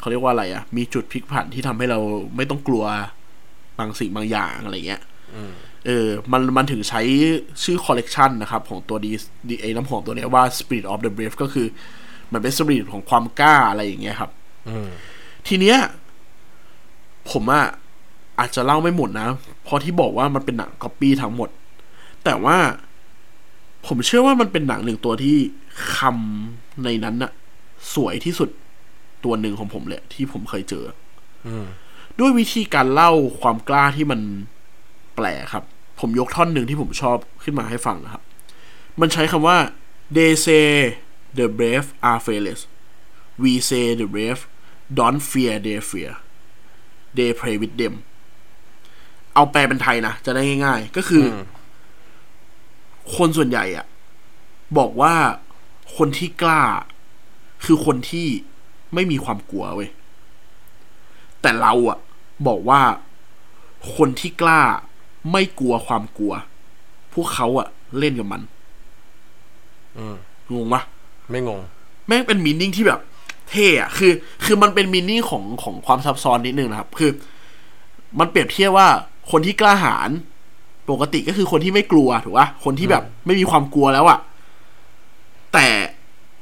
[0.00, 1.98] เขาเรียกว่าอะไรอะมีจุดพลิกผันที่ทำให้เรา
[2.36, 2.84] ไม่ต้องกลัว
[3.78, 5.02] บางสิ่งบางอย่างอะไรเงี้ย
[5.34, 5.52] อืม
[5.86, 7.02] เออ มันมันถึงใช้
[7.62, 9.10] ชื่อคอลเลกชันนะครับ ของตัวดี
[9.48, 11.66] ดีไอน้ำหอมตัวเนี้ยว่า Spirit of the Brave ก็คือ
[12.32, 14.30] มันเป็น Spirit ของความกล้าอะไรอย่างเงี้ยครับ
[14.68, 14.88] อืม
[15.48, 15.78] ทีเนี้ย
[17.30, 17.64] ผมอะ
[18.38, 19.28] อาจจะเล่าไม่หมดนะ
[19.64, 21.48] เพราะที่บอกว่ามันเป็นหนังก๊อปปี้ทั้งหมด
[22.24, 22.56] แต่ว่า
[23.86, 25.36] ผมเชื่อว่ามันเป็นหนังหนึ่งตัวที่
[25.96, 27.32] คำในนั้นน่ะ
[27.94, 28.48] สวยที่สุด
[29.24, 30.84] ตัวหนึ่งของผมเลยที่ผมเคยเจอ
[31.46, 31.66] อืม
[32.20, 34.20] ด้วยวิธีการเล่าความกล้าที่มัน
[35.16, 35.64] แปลกครับ
[36.00, 38.22] ผมยกท่อนหนึ่งที่ผมชอบขึ้นมาให้ฟังนะครับ
[39.00, 39.56] มันใช้คำว่า
[40.16, 40.66] they say
[41.38, 42.60] the brave are fearless
[43.42, 44.40] we say the brave
[44.98, 46.12] don't fear they fear
[47.16, 47.94] they pray with them
[49.34, 51.44] เอาแปลเป็นไทยนะ จะได้ง่าย ๆ ก็คืออม
[53.16, 53.86] คนส่วนใหญ่อะ
[54.78, 55.14] บอกว่า
[55.96, 56.62] คนที่กล้า
[57.64, 58.28] คือคนที่
[58.94, 59.90] ไม่มีความกลัวเว้ย
[61.40, 61.98] แต่เราอะ
[62.46, 62.80] บอกว่า
[63.96, 64.60] คนที่กล้า
[65.32, 66.32] ไม่กลัวความกลัว
[67.14, 68.42] พวกเขาอะเล่นกับมัน
[69.98, 70.16] อืม
[70.54, 70.82] งงปะ
[71.30, 71.60] ไม่งง
[72.06, 73.00] แม่งเป็นมีนิ่งที่แบบ
[73.50, 74.12] เท่อะคือ
[74.44, 77.10] คือมันเป็นมีนิ่งของของความซับซ้อนนิดนึงนะครับ คือ
[78.18, 78.88] มันเปรียบเทียบว่า
[79.30, 80.10] คนที่กล้าหาญ
[80.90, 84.18] ปกติก็คือคนที่ไม่กลัวถูกปะคนที่แบบ ไม่มีความกลัวแล้วอะ
[85.54, 85.68] แต่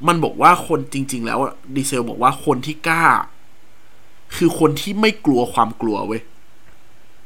[0.06, 3.06] มันบอกว่าคนจริง ๆ แล้วอะดีเซลบอกว่าคนที่กล้า
[4.36, 6.22] คือคนที่ไม่กลัวความกลัวเว้ย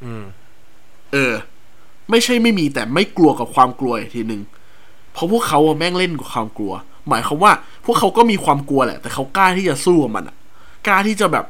[0.04, 0.24] อืม
[1.12, 1.32] เออ
[2.10, 4.42] ไม่ใช่ไม่มีแต่ไม่กลัวกับความกลัวอีกทีหนึ่ง
[5.12, 6.72] เพราะพวกเขาอะแม่งเล่นกับความกลัว
[7.08, 7.52] หมายความว่า
[7.84, 10.36] พวกเขาก็มีความกลัวแหละ แต่เขากล้าที่จะสู้กับมันอะ
[10.86, 11.44] กล้าที่จะแบบ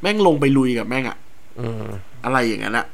[0.00, 1.16] แม่งลงไปลุยกับแม่งอะ
[1.60, 1.84] อืม
[2.24, 2.86] อะไรอย่างนั้นอะ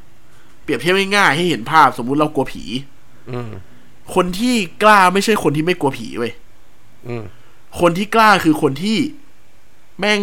[0.63, 2.65] เปรียบเทียบง่ายๆให้เห็นภาพสมมุติเรากลัวผี
[3.31, 3.51] อืม
[4.15, 6.41] คนที่กล้าไม่ใช่คนที่ไม่กลัวผีเว้ยอืม
[7.81, 8.99] คนที่กล้าคือคนที่
[10.01, 10.21] แม่ง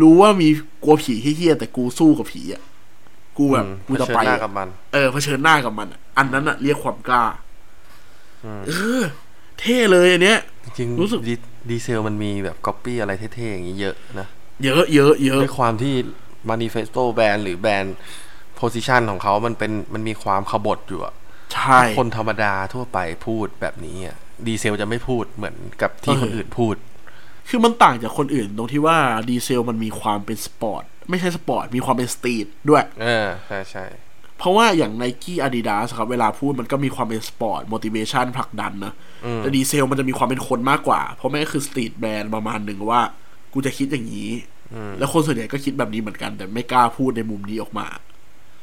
[0.00, 0.48] รู้ว่ามี
[0.84, 2.62] กลัวผีเฮี้ยๆแต่กูสู้กับผีอะ
[3.36, 7.24] กูแบบอืมกูจะไปเผชิญหน้าอะกับมันเออเผชิญหน้ากับมันอะอันนั้นอะเรียกความกล้า
[8.66, 9.02] เออ
[9.60, 11.34] เท่เลยอันเนี้ยจริงรู้สึกดี
[11.70, 14.26] ดีเซลมันมีแบบก๊อปปี้อะไรเท่ๆอย่างนี้เยอะนะ
[14.64, 15.94] เยอะเยอะเยอะด้วยความที่
[16.48, 17.96] manifesto แบรนด์หรือแบรนด์
[18.56, 21.14] position ของเขามันเป็นมันมีความขบถอยู่อะ
[21.54, 26.74] ใช่คนธรรมดาทั่วไปพูดแบบนี้อะ ดีเซลจะไม่พูดเหมือนกับที่เออคนอื่นพูด
[27.48, 28.98] คือมันต่างจากคนอื่นตรงที่ว่า
[29.28, 33.86] ดีเซลมันมีความเป็นสปอร์ต ไม่ใช่สปอร์ต มีความเป็น street ด้วย เออ ใช่ใช่
[34.38, 38.92] เพราะว่าอย่าง n นกี้อาดิดาสครับเวลาพูดมันก็มีความเป็น sport motivation ผลักดันนะ
[39.38, 43.00] แต่ดีเซลมันจะมีความเป็นคนมากกว่า เพราะแม่งคือ street แบรนด์ประมาณหนึ่งว่า
[43.52, 44.30] กูจะคิดอย่างนี้
[44.98, 47.86] แล้วคนส่วนใหญ่ก็คิดแบบนี้เหมือนกัน แต่ไม่กล้าพูดในมุมนี้ออกมา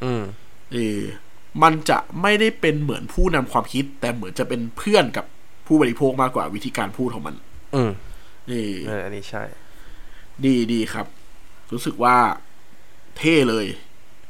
[0.04, 0.24] อืม
[0.74, 1.02] เออ
[1.64, 5.26] มันจะไม่ได้เป็นเหมือนผู้นำความคิด แต่เหมือนจะเป็นเพื่อนกับ
[5.68, 7.36] ผู้บริโภคมากกว่าวิธีการพูดของมัน
[7.76, 7.92] อืม
[8.50, 9.44] เออเอออันนี้ใช่
[10.46, 11.08] ดีดีครับ
[11.74, 12.16] รู้สึกว่า
[13.18, 13.66] เท่เลย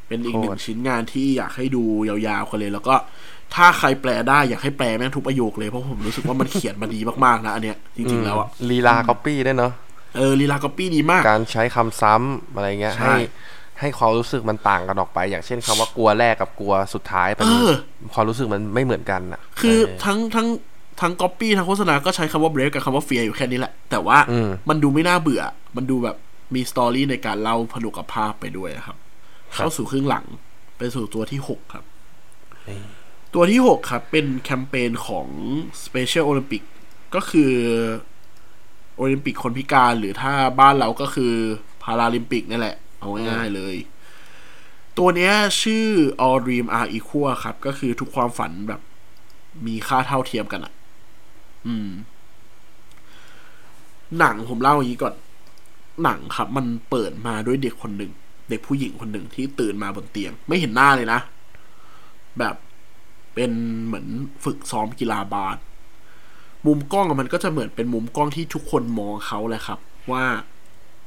[0.08, 2.96] เป็นอีกหนึ่งโคตรชิ้นงานที่อยากให้ดูยาวๆกันเลย แล้วก็
[3.56, 9.72] ถ้าใครแปลได้อยากให้แปลแม่งทุกประโยคเลยเพราะผมรู้สึกว่ามันเขียนมาดีมากๆนะอันเนี้ยจริงๆแล้วอะลีลาก๊อปปี้ด้วยเนาะ
[10.18, 13.16] เออลีลาก๊อปปี้ดีมาก การใช้คำซ้ำอะไรเงี้ยใช่ให้
[13.80, 17.72] ให้ความรู้สึกมันต่างกันออกไป อย่างเช่นคำว่ากลัวแรกกับกลัวสุดท้ายมันเออ
[18.14, 20.48] ความรู้สึกมันไม่เหมือนกันอะคือเทั้งทั้ง
[21.02, 25.42] ทั้งก๊อปปี้ทั้งโฆษณาก็ใช้คำว่าเบรกกับคำว่าเฟียอยู่แค่นี้แหละ แต่ว่าอืมมันดูไม่น่าเบื่อ
[25.76, 26.18] มันดูแบบ
[26.56, 28.98] มีสตอรี่ในการเล่าผนุกภาพไปด้วยครับ
[29.54, 30.26] เข้าสู่ครึ่งหลัง
[30.78, 31.86] ไปสู่ตัวที่หกครับ
[32.68, 32.80] นี่
[33.34, 35.28] ตัวที่หกครับ เป็นแคมเปญของ
[35.84, 36.64] Special Olympic
[37.16, 37.54] ก็คือ
[38.96, 41.34] โอลิมปิกคนพิการหรือถ้าบ้านเราก็คือ
[41.84, 43.76] พาราลิมปิกนั่นแหละ เอาง่ายๆเลย
[44.98, 45.88] ตัวเนี้ยชื่อ
[46.26, 48.82] All Dream Are Equal ครับ ก็คือทุกความฝันแบบ
[49.68, 50.74] มีค่าเท่าเทียมกันอะ
[51.68, 51.90] อืม
[54.20, 55.16] หนังผมเล่าอย่างนี้ก่อน
[56.04, 58.12] หนังครับ มันเปิดมาด้วยเด็กคนหนึ่ง
[58.50, 61.20] เด็กผู้หญิงคนหนึ่งที่ตื่นมาบนเตียง ไม่เห็นหน้าเลยนะ
[62.40, 62.56] แบบ
[63.36, 63.52] เป็น
[63.86, 64.08] เหมือน
[64.44, 65.58] ฝึกซ้อมกีฬาบาส
[66.66, 69.80] มุมกล้องมันก็จะเหมือนเป็นมุมกล้องที่ทุกคนมองเขาแหละครับ
[70.12, 70.26] ว่า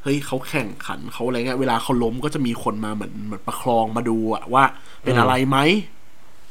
[0.02, 4.64] เฮ้ยเขาแข่งขันเขาอะไรเงี้ยเวลาเขาล้มก็จะมีคนมาเหมือนเหมือนประคองมาดูอะว่า
[5.02, 5.58] เป็นอะไรไหม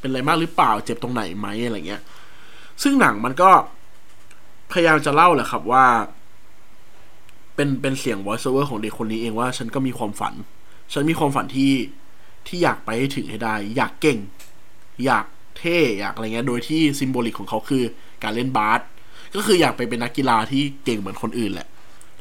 [0.00, 2.02] เป็นอะไรมากหรือเปล่าเจ็บตรงไหนไหมอะไรเงี้ย
[2.82, 3.50] ซึ่งหนังมันก็
[4.72, 5.86] พยายามจะเล่าแหละครับว่า
[7.54, 10.34] เป็นเป็นเสียง voice over ของเด็กคนนี้เองว่า ฉันก็มีความฝัน
[10.92, 11.72] ฉันมีความฝันที่
[12.46, 14.18] ที่อยากไปให้ถึงให้ได้ อยากเก่ง
[15.04, 15.24] อยาก
[15.58, 17.82] เท่อยากอะไรเงี้ยโดยที่ symbolic ของเขาคือ
[18.22, 18.80] การเล่นบาส
[19.34, 21.68] ก็คืออยากไปเป็นนักกีฬาที่เก่งเหมือนคนอื่นแหละ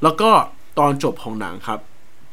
[0.03, 0.29] แล้วก็
[0.79, 1.79] ตอนจบของหนังครับ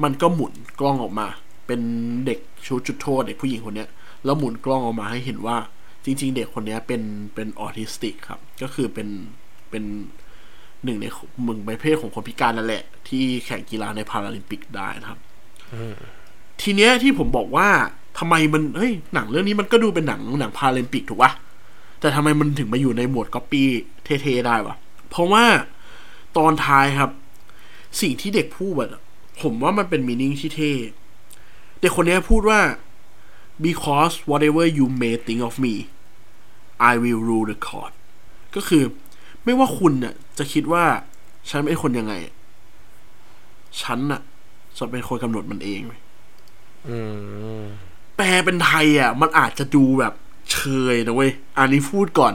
[0.02, 1.26] มันก็หมุนกล้องออกมา
[1.66, 1.80] เป็น
[2.26, 3.88] เด็กชู้ตจุดโทษเด็กผู้หญิงคนเนี้ย
[4.24, 5.56] แล้วหมุนกล้องออกมาให้เห็นว่า
[6.04, 7.02] จริง ๆ เด็กคนนี้เป็น
[7.34, 9.08] เป็นออทิสติกครับ ก็คือเป็น
[9.74, 9.84] เป็น
[10.84, 11.06] หนึ่งใน
[11.46, 15.20] มึงประเภทของคนพิการนั่นแหละ ที่แข่งกีฬาในพาราลิมปิกได้นะครับ
[16.62, 17.68] ทีเนี้ยที่ผมบอกว่า
[18.18, 21.32] ทำไมมันเฮ้ยหนังเรื่องนี้มันก็ดูเป็นหนังหนังพาราลิมปิกถูกปะ
[22.00, 23.68] แต่ทำไมมันถึงมาอยู่ในหมวดก๊อปปี้
[24.04, 24.74] เท่ๆได้วะ
[25.10, 25.44] เพราะว่า
[26.36, 27.10] ตอนท้ายครับ
[28.00, 29.02] สิ่งที่เด็กพูดอะ
[29.42, 30.72] ผมว่ามันเป็นมีนิ่งที่เท่
[31.80, 32.60] เด็กคนเนี้ยพูดว่า
[33.66, 35.74] because whatever you may think of me
[36.90, 37.92] I will rule the court
[38.54, 38.82] ก็คือ
[39.44, 40.84] ไม่ว่าคุณน่ะจะคิดว่า
[41.50, 42.14] ฉันเป็นคนยังไง
[43.82, 44.20] ฉันน่ะ
[44.78, 46.00] จะเป็นคนกำหนดมันเองเว้ย
[46.88, 46.98] อื
[47.60, 47.62] ม
[48.16, 50.14] แปลเป็นไทยอะ มันอาจจะดูแบบ
[50.52, 50.58] เช
[50.92, 52.34] ยนะเว้ย อันนี้พูดก่อน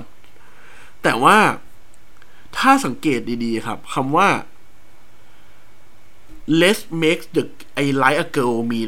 [1.03, 1.37] แต่ว่า
[2.57, 4.29] ถ้าสังเกตดีๆครับคำว่า
[6.61, 7.43] let's make the
[7.83, 8.79] I like a girl มี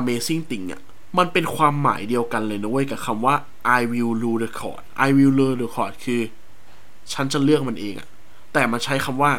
[0.00, 0.80] amazing thing อะ
[1.18, 3.34] มันเป็นความหมายเดียวกันเลยนะเว้ยกับคำว่า
[3.78, 6.22] I will rule the court I will rule the court คือ
[7.14, 8.08] ฉันจะเลือกมันเองอะ
[8.52, 9.32] แต่มันใช้คำว่า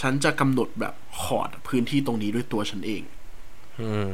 [0.00, 3.02] ฉันจะกำหนดแบบคอร์ดพื้นที่ตรงนี้ด้วยตัวฉันเอง
[3.80, 4.08] อืม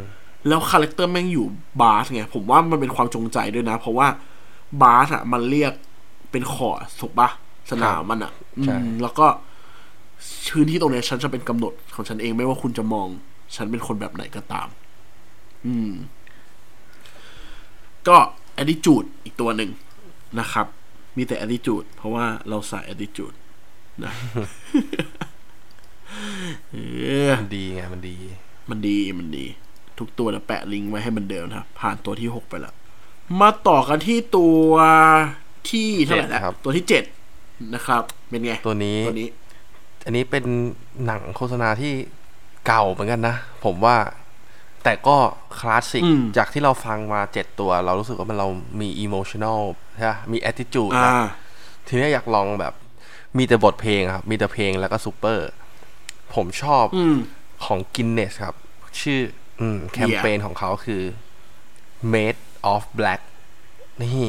[0.49, 1.47] แล้วคาแรคเตอร์แม่งอยู่
[1.83, 4.09] บาสไงผมว่ามันเป็นความจงใจด้วยนะ เพราะว่า
[4.83, 5.73] บาสอะมันเรียก
[6.31, 7.29] เป็นขอร์ดถูกปะ
[7.71, 8.33] สนามมันอะ
[8.65, 9.27] ใช่อืมแล้วก็
[10.51, 13.09] พื้นที่ตรงเนี้ยฉันจะเป็นกำหนดของฉันเองไม่ว่าคุณจะมอง
[13.57, 14.69] ฉันเป็นคนแบบไหนก็ตาม
[15.67, 15.93] อืม
[18.09, 18.17] ก็
[18.63, 19.71] attitude อีกตัวหนึ่ง
[20.41, 20.67] นะครับ
[21.17, 23.37] มีแต่ attitude เพราะว่าเราใส่ attitude
[24.05, 24.13] นะ
[26.71, 26.77] เอ
[27.29, 28.17] อมันดีไงมันดี
[28.71, 29.47] มันดีมันดี
[29.99, 32.75] ทุกตัวนะแปะลิงก์ไว้ให้มันเดิมนะครับ ผ่านตัวที่หกไปแล้ว
[33.41, 34.73] มาต่อกันที่ตัว
[35.69, 37.05] ที่เท่าไหร่เจ็แล้วดครับตัวที่เจ็ด
[37.75, 39.29] นะครับ เป็นไง ตัวนี้ตัวนี้
[40.05, 40.45] อันนี้เป็น
[41.07, 41.93] หนังโฆษณาที่
[42.67, 43.97] เก่าเหมือนกันนะ ผมว่า
[44.85, 45.17] แต่ก็
[45.59, 48.49] คลาสสิกอืมจากที่เราฟังมาเจ็ดตัว เรารู้สึกว่ามันเรา
[48.81, 49.61] มีอิโมชัน a ล
[49.97, 51.29] ใช่ปะมี attitude อ่านะ
[51.87, 52.75] ทีนี้อยากลองแบบ
[53.39, 55.49] มีแต่บทเพลงอะครับ มีแต่เพลงแล้วก็ซูเปอร์
[56.35, 57.17] ผมชอบอืม
[57.65, 58.57] ของ Guinness ครับ
[59.01, 59.21] ชื่อ
[59.61, 61.03] อืมแคมเปญของเขาคือ
[62.13, 62.41] made
[62.73, 63.21] of black
[64.03, 64.29] นี่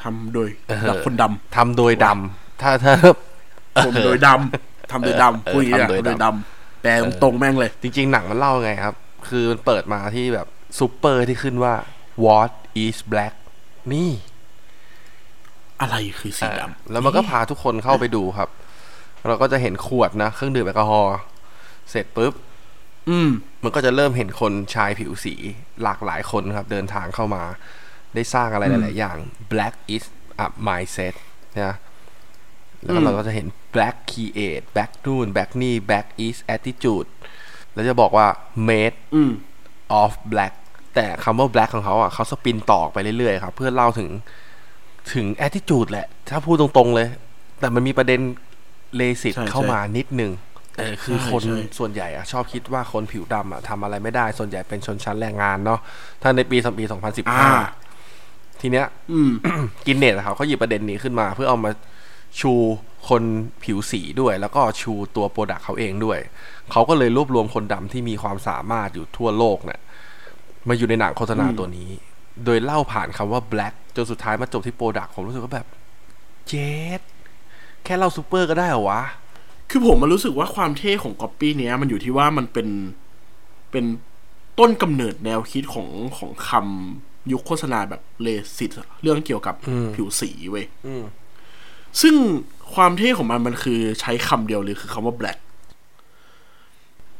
[0.00, 1.24] ทำโดยเออแบบคนด
[1.56, 6.90] ทำโดยดำถ้าถ้าำผมโดยดำทำโดยดำเออพูดอย่างนี้ทำโดยโดยดำดำแปล
[7.22, 8.94] ตรงๆแม่งเลย จริง ๆ หนังมันเล่าไงครับ
[9.28, 10.46] คือมันเปิดมาที่แบบ
[10.78, 11.74] ซูเปอร์ที่ขึ้นว่า
[12.24, 12.52] what
[12.84, 13.34] is black
[13.92, 14.10] นี่
[15.80, 18.48] อะไรคือสีอ่าดำแล้วมันก็พาทุกคนเข้าไปดูครับ
[19.26, 21.16] เราก็จะเห็นขวดนะ เครื่องดื่มแอลกอฮอล์
[21.90, 22.32] เสร็จปุ๊บ
[23.08, 23.30] อืม
[23.62, 25.34] มันก็จะเริ่มเห็นคนชายผิวสี
[25.82, 27.42] หลากหลายคนครับ เดินทางเข้ามา
[28.14, 29.16] ได้สร้างอะไรหลาย ๆ อย่าง
[29.52, 30.04] black is
[30.44, 31.14] a mindset
[31.62, 31.76] นะ
[32.82, 37.08] แล้วก็อืมเราก็จะเห็น black create black นู่น black นี่ black is attitude
[37.72, 38.26] แล้วจะบอกว่า
[38.68, 39.32] made อืม
[40.02, 40.54] of black
[40.94, 44.08] แต่คำว่า black ของเขาอะเขาสปินต่อไปเรื่อยๆครับเพื่อเล่าถึง
[45.12, 47.08] ถึง attitude แหละ ถ้าพูดตรงๆเลย
[47.60, 48.20] แต่มันมีประเด็น
[48.96, 50.32] เลสิตใช่เข้ามานิดนึง
[50.78, 55.80] เออคือใช่คนใช่ส่วนใหญ่อะชอบคิดว่าคนผิวดำอะทำอะไรไม่ได้ ส่วนใหญ่เป็นชนชั้นแรงงานเนาะ
[56.22, 59.30] ถ้าในปีสปีอ่า2015ทีเนี้ยอืม
[59.86, 61.70] Guinness เขาเขาหยิบประเด็นนี้ขึ้นมา เพื่อเอามา
[62.40, 62.52] ชู
[63.08, 63.22] คน
[63.64, 66.18] ผิวสีด้วย แล้วก็ชูตัว product เขาเองด้วย
[66.72, 69.80] เขาก็เลยรวบรวมคนดำที่มีความสามารถอยู่ทั่วโลกเนี่ย
[70.68, 71.90] มาอยู่ในหนังโฆษณาอืมตัวนี้
[72.44, 75.66] โดยเล่าผ่านคำว่า black จนสุดท้ายมาจบที่ product ผมรู้สึกว่าแบบ
[76.48, 77.00] just
[77.84, 79.02] แค่เล่าซูเปอร์ก็ได้เหรอวะ
[79.70, 82.68] คือผมมันรู้สึกว่าความเท่ของก๊อปปี้เนี้ยมันอยู่ที่ว่ามันเป็น
[83.70, 83.84] เป็น
[84.58, 91.04] ต้นกำเนิดแนวคิดของของคำยุคโฆษณาแบบเลสิตอะเรื่องเกี่ยวกับอืมผิวสีเว้ยอืม
[92.00, 92.14] ซึ่ง
[92.74, 95.38] ความเท่ของมันมันคือใช้คำเดียวเลยคือคำว่า black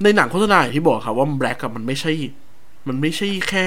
[0.03, 2.13] ในหนังโฆษณาอย่างที่บอกครับว่า black อะมันไม่ใช่
[2.89, 3.67] มันไม่ใช่แค่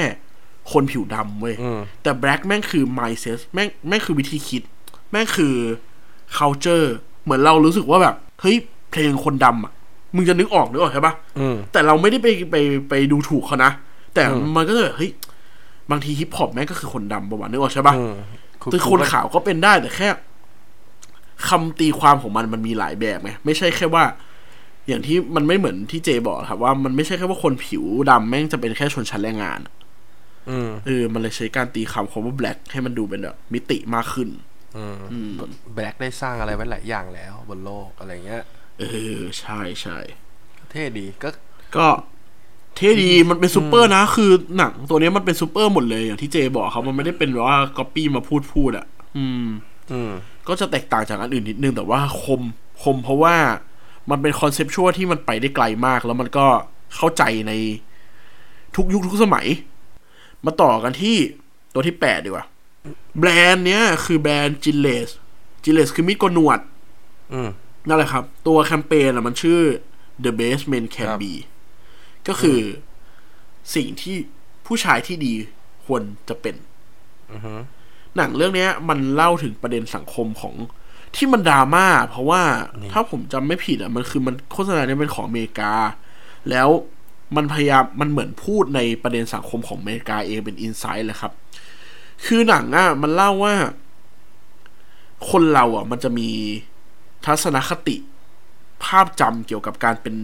[0.71, 4.63] คนผิวดำเว้ยอืมแต่ black แม่งคือ mindset แม่งแม่งคือวิธีคิด
[5.11, 5.55] แม่งคือ
[6.37, 6.87] culture
[7.23, 8.55] เหมือนเรารู้สึกว่าแบบ เฮ้ย
[8.91, 9.71] เพลงคนดำอะ
[10.15, 12.55] มึงจะนึกออกนึกออกใช่ปะอืมแต่เราไม่ได้ไปไป
[12.89, 13.71] ไปดูถูกเขานะ
[14.13, 15.11] แต่อืมมันก็จะแบบเฮ้ย
[15.91, 18.15] บางทีฮิปฮอปแม่งก็คือคนดำประวัตินึกออกใช่ปะอืม
[18.71, 20.07] คือคนขาวก็เป็นได้แต่แค่
[21.47, 24.03] คำตีความของมันมันมีหลายแบบไงไม่ใช่แค่ว่า
[24.87, 29.73] อย่างที่มันไม่เหมือนที่เจบอกครับว่ามันไม่ใช่แค่ว่าคนผิวดำแม่งจะเป็นแค่ชนชั้นแรงงานอะ
[30.49, 34.29] อืมเออมันเลยใช้การตีคำคำว่า black ให้มันดูเป็นแบบมิติมากขึ้น
[34.77, 35.31] อืมอืม
[35.75, 38.43] black ได้สร้างอะไรไว้หลายอย่างแล้ว บนโลกอะไรเงี้ย
[38.79, 38.83] เอ
[39.15, 39.97] อ ใช่ใช่
[40.69, 41.29] เท่ดีก็
[41.77, 41.87] ก็
[42.75, 48.85] เท่ดีมันเป็นซูเปอร์นะ คือหนังตัวนี้มันเป็นซูเปอร์หมดเลยอย่างที่เจบอกครับมันไม่ได้เป็นแบบว่าก๊อปปี้มาพูดพูดอะ
[49.17, 49.47] อืม
[49.91, 50.11] อืม
[50.47, 52.41] ก็จะแตกต่างจากอันอื่นนิดนึงแต่ว่าคม
[52.83, 53.35] คมเพราะว่า
[54.09, 56.47] มันเป็น conceptual ที่มันไปได้ไกลมาก แล้วมันก็
[56.95, 57.51] เข้าใจใน
[58.75, 59.47] ทุกยุคทุกสมัย
[60.45, 61.17] มาต่อกันที่
[61.73, 62.45] ตัวที่แปดดีกว่า
[63.19, 65.09] แบรนด์เนี้ยคือแบรนด์จิเลส
[65.63, 66.59] จิเลสคือมีดโกนหนวด
[67.33, 67.49] อืม
[67.87, 69.59] นั่นแหละครับ ตัวแคมเปญอะมันชื่อ
[70.23, 71.33] The Best Men Can ครับ Be
[72.27, 72.59] ก็คือ
[73.75, 74.15] สิ่งที่
[74.65, 75.33] ผู้ชายที่ดี
[75.85, 76.55] ควรจะเป็น
[77.31, 77.53] อือฮึ
[78.17, 80.53] หนังเรื่องเนี้ยมันเล่าถึงประเด็นสังคมของ
[81.15, 82.41] ที่มันดราม่าเพราะว่า
[82.91, 85.73] ถ้าผมจำไม่ผิดอะมันคือมันโฆษณาเนี่ยเป็นของอเมริกา
[86.49, 86.69] แล้ว
[87.35, 91.33] มันพยายามมันเหมือนพูดในประเด็นสังคมของอเมริกาเองเป็นอินไซต์เลยครับ
[92.25, 93.55] คือหนังอะมันเล่าว่า
[95.29, 96.29] คนเราอะ มันจะมี
[97.25, 97.97] ทัศนคติ
[98.83, 100.15] ภาพจำเกี่ยวกับการเป็น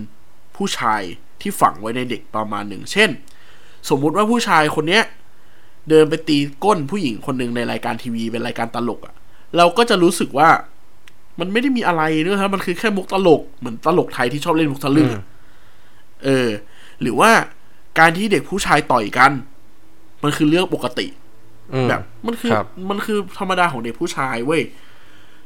[0.56, 1.02] ผู้ชาย
[1.42, 3.10] ที่ฝังไว้ในเด็กประมาณหนึ่ง เช่น
[3.90, 5.04] สมมุติว่าผู้ชายคนเนี้ย
[5.90, 9.16] เดินไปตีก้นผู้หญิงคนหนึ่งในรายการทีวีเป็นรายการตลกอะ่ะ
[9.58, 10.50] เราก็จะรู้สึกว่า
[11.40, 15.24] มันไม่ได้มีอะไรเนอะครับ มันคือแค่มุกตลกเหมือนตลกไทยที่ชอบเล่นมุกทะลึ่งอะ
[16.24, 16.50] เออ
[17.02, 17.32] หรือว่า
[18.00, 19.32] การที่เด็กผู้ชายต่อยกัน
[20.24, 21.08] มันคือเรื่องปกติ
[21.74, 24.64] อืมแบบมันคือครับมันคือธรรมดาของเด็กผู้ชายเว้ย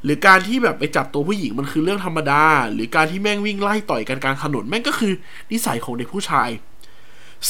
[0.03, 2.43] หรือการที่แบบไปจับตัวผู้หญิงมันคือเรื่องธรรมดา
[2.73, 5.11] หรือการที่แม่งวิ่งไล่ต่อยกันกลางถนนแม่งก็คือ
[5.51, 6.49] นิสัยของเด็กผู้ชาย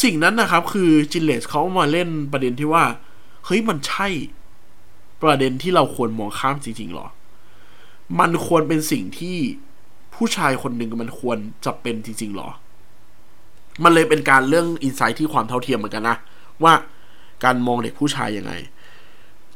[0.04, 2.84] สิ่งนั้นนะครับ คือจินเลสเขามาเล่นประเด็นที่ว่า
[3.46, 4.08] เฮ้ยมันใช่
[5.24, 7.08] ประเด็นที่เราควรมองข้ามจริงๆหรอ
[8.20, 9.38] มันควรเป็นสิ่งที่
[10.16, 12.50] ผู้ชายคนหนึ่งมันควรจะเป็นจริงๆหรอ
[13.84, 16.18] มันเลยเป็นการเรื่องอินไซต์ที่ความเท่าเทียมเหมือนกันนะ
[16.64, 16.74] ว่า
[17.44, 18.54] การมองเด็กผู้ชายยังไง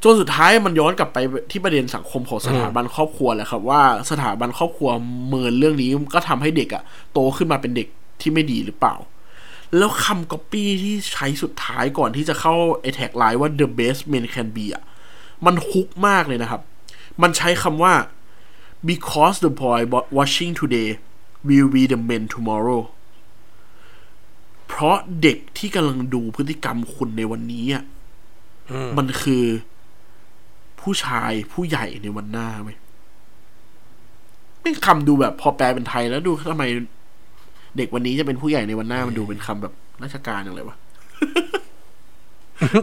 [0.04, 1.18] จนสุดท้ายมันย้อนกลับไป
[1.52, 4.90] ที่ประเด็นสังคมของสถาบันครอบครัวแหละครับ ว่าสถาบันครอบครัว
[5.28, 6.84] เมินเรื่องนี้ก็ทำให้เด็กอะ
[7.14, 7.88] โตขึ้นมาเป็นเด็ก
[8.22, 8.96] ที่ไม่ดีหรือเปล่า
[9.78, 14.84] แล้วคำก๊อปปี้ที่ใช้สุดท้ายก่อนที่จะเข้าไอแท็กไลน์ว่า the best man can be อะ
[15.46, 16.62] มันฮุกมากเลยนะครับ
[17.22, 17.94] มันใช้คำว่า
[18.84, 19.80] because the boy
[20.18, 20.90] watching today
[21.48, 22.82] will be the man tomorrow
[24.68, 27.84] เพราะเด็กที่กำลังดูพฤติกรรมคุณในวันนี้อะ
[28.98, 29.44] มันคือ
[30.82, 32.72] ผู้ชายผู้ใหญ่ในวันหน้าไหม
[34.62, 36.64] ไม่คำดูแบบพอแปลเป็นไทยแล้วดูทำไม
[37.78, 40.78] เด็กวันนี้จะเป็นผู้ใหญ่ในวันหน้ามันดูเป็นคำแบบราชการอย่างไรวะ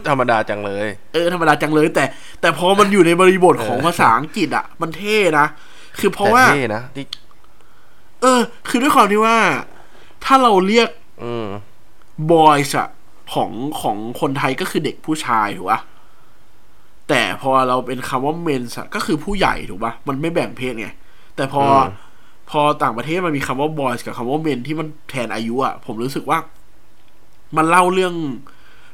[0.09, 2.05] ธรรมดาจังเลย เออธรรมดาจังเลย แต่
[2.41, 5.45] แต่พอมันอยู่ในบริบทของภาษาอังกฤษอะ มันเท่นะ
[5.99, 7.05] คือเพราะแต่ว่าเท่นะที่
[8.21, 9.37] เออ คือด้วยความที่ว่า
[10.23, 10.89] ถ้าเราเรียก
[11.23, 11.47] อืม
[12.31, 12.89] บอยส์อะ
[13.33, 15.79] ของของคนไทยก็คือเด็กผู้ชายถูกปะ
[17.09, 20.87] แต่พอเราเป็นคำว่าเมนส์ก็คือผู้ใหญ่ถูกปะมันไม่แบ่งเพศไง
[21.35, 21.89] แต่พออม
[22.49, 26.39] พอต่างประเทศมันมีคำว่าบอยส์กับคำว่าเมนที่มันแทนอายุอะผมรู้สึกว่า
[27.57, 28.13] มันเล่าเรื่อง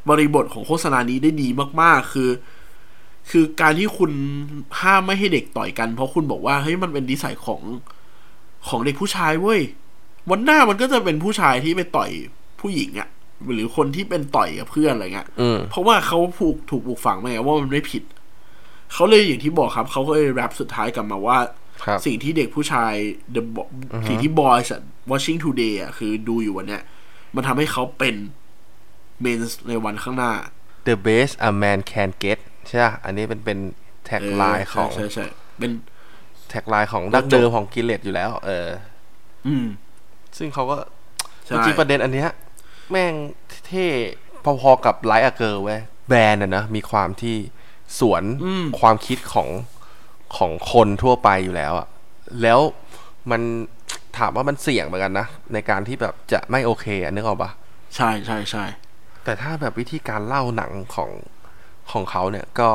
[0.10, 1.48] บริบทของโฆษณานี้ได้ดี
[1.82, 2.30] มาก ๆ คือ
[3.30, 4.12] คือการที่คุณ
[4.82, 7.62] ห้ามไม่ให้เด็กต่อยกัน เพราะคุณบอกว่าเฮ้ยมันเป็นนิสัยของ
[8.68, 9.62] ของเด็กผู้ชายเว้ย
[10.30, 12.10] วันหน้ามันก็จะเป็นผู้ชายที่ไปต่อย
[12.62, 13.10] ผู้หญิงอะ
[13.54, 18.04] หรือคนที่เป็นต่อยกับเพื่อนอะไรเงี้ยอืมเพราะว่าเขาผูกถูกปลูกฝังมาไงว่ามันไม่ผิด
[18.94, 21.38] เขาเลยอย่างที่บอกครับ เขาก็เลย wrap สุดท้ายกลับมาว่า
[21.84, 22.94] ครับสิ่งที่เด็กผู้ชาย
[23.36, 23.72] the Bo-
[24.08, 24.82] สิ่งที่ boys อะ
[25.12, 26.82] watching today อะคือดูอยู่วันเนี้ย
[27.36, 28.16] มันทำให้เขาเป็น
[29.24, 30.34] men ในวันข้างหน้า
[30.90, 33.60] the best a man can get ใช่ปะอันนี้เป็นเป็น
[34.06, 35.26] tagline ของใช่ใช่ใช่
[35.60, 35.72] เป็น
[36.50, 38.68] tagline ของดั้งเดิมของ Gillette อยู่แล้ว เออ
[39.48, 39.66] อืม
[40.38, 40.78] ซึ่งเขาก็
[41.46, 42.30] ใช่จริงๆประเด็นอันเนี้ย
[42.92, 43.14] แม่ง
[43.68, 43.88] เท่
[44.62, 47.36] พอๆกับ Like a Girl เว้ยแบรนด์อะนะมีความที่
[48.00, 49.50] สวนอืมความคิดของ
[50.38, 51.88] ของคนทั่วไปอยู่แล้วอะ
[52.42, 52.60] แล้ว
[53.32, 53.42] มัน
[54.18, 57.52] ถามว่ามันเสี่ยงเหมือนกันนะ ในการที่แบบจะไม่โอเคอะนึกออกปะ
[57.96, 58.64] ใช่ใช่ใช่
[59.24, 61.10] แต่ถ้าแบบวิธีการเล่าหนังของ
[61.92, 62.70] ของเขาเนี่ยก็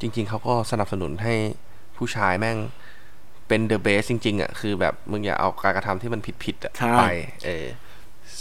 [0.00, 1.34] จริง ๆ เขาก็สนับสนุนให้
[1.96, 2.58] ผู้ชายแม่ง
[3.48, 7.02] เป็น the best จริง ๆ อะ คือแบบมึงอย่าเอาการกระทำที่มันผิดๆอะใช่ไป
[7.44, 7.66] เออ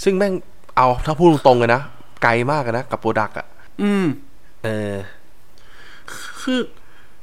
[0.04, 0.34] ซึ่งแม่ง
[0.76, 1.82] เอาถ้าพูดตรงๆเลยนะ
[2.24, 3.48] ไกลมากเลยนะ กับ product อะ
[3.82, 4.06] อืม
[4.64, 4.94] เออ
[6.42, 6.62] คือ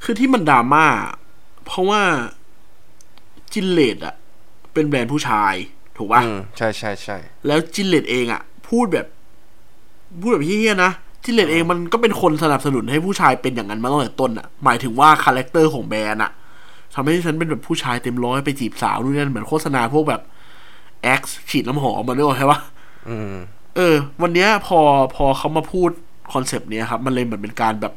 [0.03, 0.85] คือที่มันดราม่า
[1.65, 2.01] เพราะว่า
[3.53, 4.15] Gillette อะ
[4.73, 5.53] เป็นแบรนด์ผู้ชาย
[5.97, 9.07] ถูกป่ะอืมใช่ใช่ใช่แล้ว Gillette เองอะพูดแบบ
[10.21, 10.91] พูดแบบเฮี้ยๆนะ
[11.25, 16.31] Gillette เองมันก็เป็นคนสนับสนุนให้ผู้ชายเป็นอย่างนั้นมาตั้งแต่ต้นอะหมายถึงว่าคาแรคเตอร์ของแบรนด์อะ
[16.95, 20.21] ทำให้ฉันเป็นแบบผู้ชายเต็มร้อยไปจีบสาวนู่นนั่นเหมือนโฆษณาพวกแบบ
[21.03, 22.59] แอคฉีดน้ำหอมมาด้วยใช่ปะ
[23.09, 23.33] อืม
[23.75, 24.79] เออ วันเนี้ยพอ
[25.15, 25.89] พอเขามาพูด
[26.33, 27.93] คอนเซปต์เนี้ยครับ มันเลยเหมือนเป็นการแบบ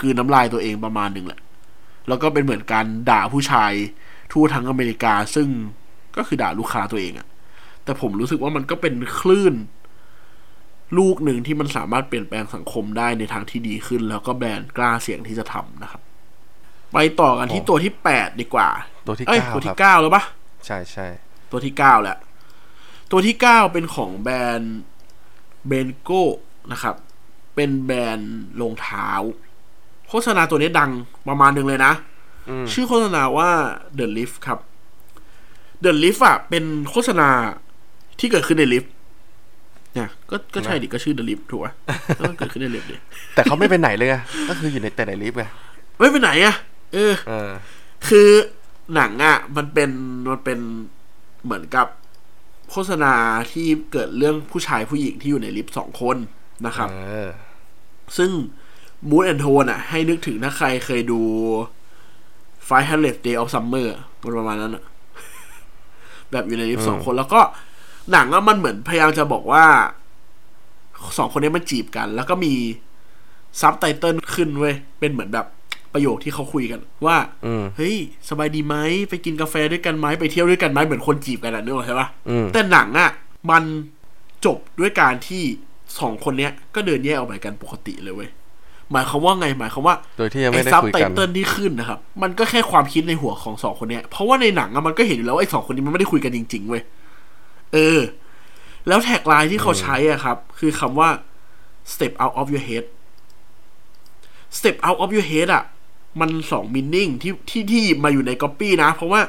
[0.00, 1.40] กลืนน้ำลายตัวเองประมาณหนึ่งแหละ
[2.08, 3.72] แล้วก็เป็นเหมือนการด่าผู้ชาย
[4.32, 5.48] ทั่วทั้งอเมริกา ซึ่ง
[6.16, 7.26] ก็คือด่าลูกค้าตัวเองอะ
[7.84, 9.54] แต่ผมรู้สึกว่ามันก็เป็นคลื่น
[10.98, 16.02] ลูกหนึ่งที่มันสามารถเปลี่ยนแปลงสังคมได้ในทางที่ดีขึ้น แล้วก็แบรนด์กล้าเสี่ยงที่จะทำนะครับ
[16.92, 18.68] ไปต่อกันที่โอ้ตัวที่แปดดีกว่า
[19.06, 20.22] ตัวที่เอ้ยเก้าตัวคที่รับเก้าแล้วปะ
[20.66, 21.06] ใช่ใช่
[21.50, 22.18] ตัวที่เก้าแล้ว
[23.10, 24.78] ตัวที่เก้าเป็นของแบรนด์
[25.66, 26.22] เบนโก้
[26.72, 26.96] นะครับ
[27.54, 29.08] เป็นแบรนด์รองเท้า
[30.08, 30.90] โฆษณาตัวนี้ดัง
[31.28, 31.92] ประมาณหนึ่งเลยนะ
[32.48, 33.50] อืมชื่อโฆษณาว่า
[33.98, 34.58] The Lift ครับ
[35.84, 37.28] The Lift อะ เป็นโฆษณา
[38.18, 38.94] ที่เกิดขึ้นในลิฟต์
[39.94, 41.68] เนี่ยก็ก็ใช่ดิก็ชื่อ The Lift ถูกไหม
[42.20, 42.96] ก็เกิดขึ้นในลิฟต์ดิ
[43.34, 44.16] แต่เขาไม่ไปไหนเลยไง
[44.48, 45.44] ก็คืออยู่ในแต่ในลิฟต์ไง
[45.98, 46.54] ไม่ไปไหนอะ
[46.92, 47.50] เออเออ
[48.08, 48.28] คือ
[48.94, 49.90] หนังอะมันเป็น
[50.30, 50.58] มันเป็น
[51.44, 51.86] เหมือนกับ
[52.70, 53.14] โฆษณา
[53.52, 56.16] ที่เกิดเรื่องผู้ชายผู้หญิงที่อยู่ในลิฟต์สองคน
[56.66, 57.30] นะครับเออ
[58.16, 58.30] ซึ่ง
[59.08, 61.20] mood and tone อะให้นึกถึงถ้าใครเคยดู
[62.68, 64.84] Five Hundred Day of Summer อะมันประมาณนั้นอะ
[66.30, 67.40] แบบอยู่ในลิฟต์สองคนแล้วก็
[68.12, 69.64] หนังอะมันเหมือนพยายามจะบอกว่า
[71.18, 72.54] สองคนนี้มันจีบกัน แล้วก็มี
[73.60, 75.46] ซับไตเติลขึ้นเว้ยเป็นเหมือนแบบ
[75.92, 77.96] ประโยคที่เขาคุยกัน ว่าอืมเฮ้ย
[78.28, 78.76] สบายดีไหม
[79.10, 83.10] ไปกินกาแฟด้วยกันไหมไปเที่ยวด้วยกันไหมเหมือนคนจีบกันอะนึกออกใช่ปะอืมแต่หนังอะ
[83.50, 83.62] มัน
[84.44, 85.42] จบด้วยการที่
[85.98, 88.30] สองคนเนี้ย ก็เดินแยกออกไปกันปกติเลยเว้ย
[88.92, 96.82] หมายความว่าไงหมายความว่าโดยที่ยังไม่ไอ้ได้ซับคุยไตกันเติลที่ขึ้นนะครับ มันก็แค่ความคิดในหัวของสองคนเนี้ยเพราะว่าในหนังอะมันก็เห็นอยู่แล้วว่าไอ้สองคนนี้มันไม่ได้คุยกันจริงๆเว้ย
[97.72, 98.00] เออ
[98.88, 101.08] แล้ว tagline ที่เขาใช้อะครับ คือคำว่า
[101.92, 102.84] step out of your head
[104.58, 105.64] step out of your head อะ
[106.20, 109.20] มันสอง meaning ที่ที่ที่หยิบมาอยู่ในก๊อปปี้นะ เพราะว่า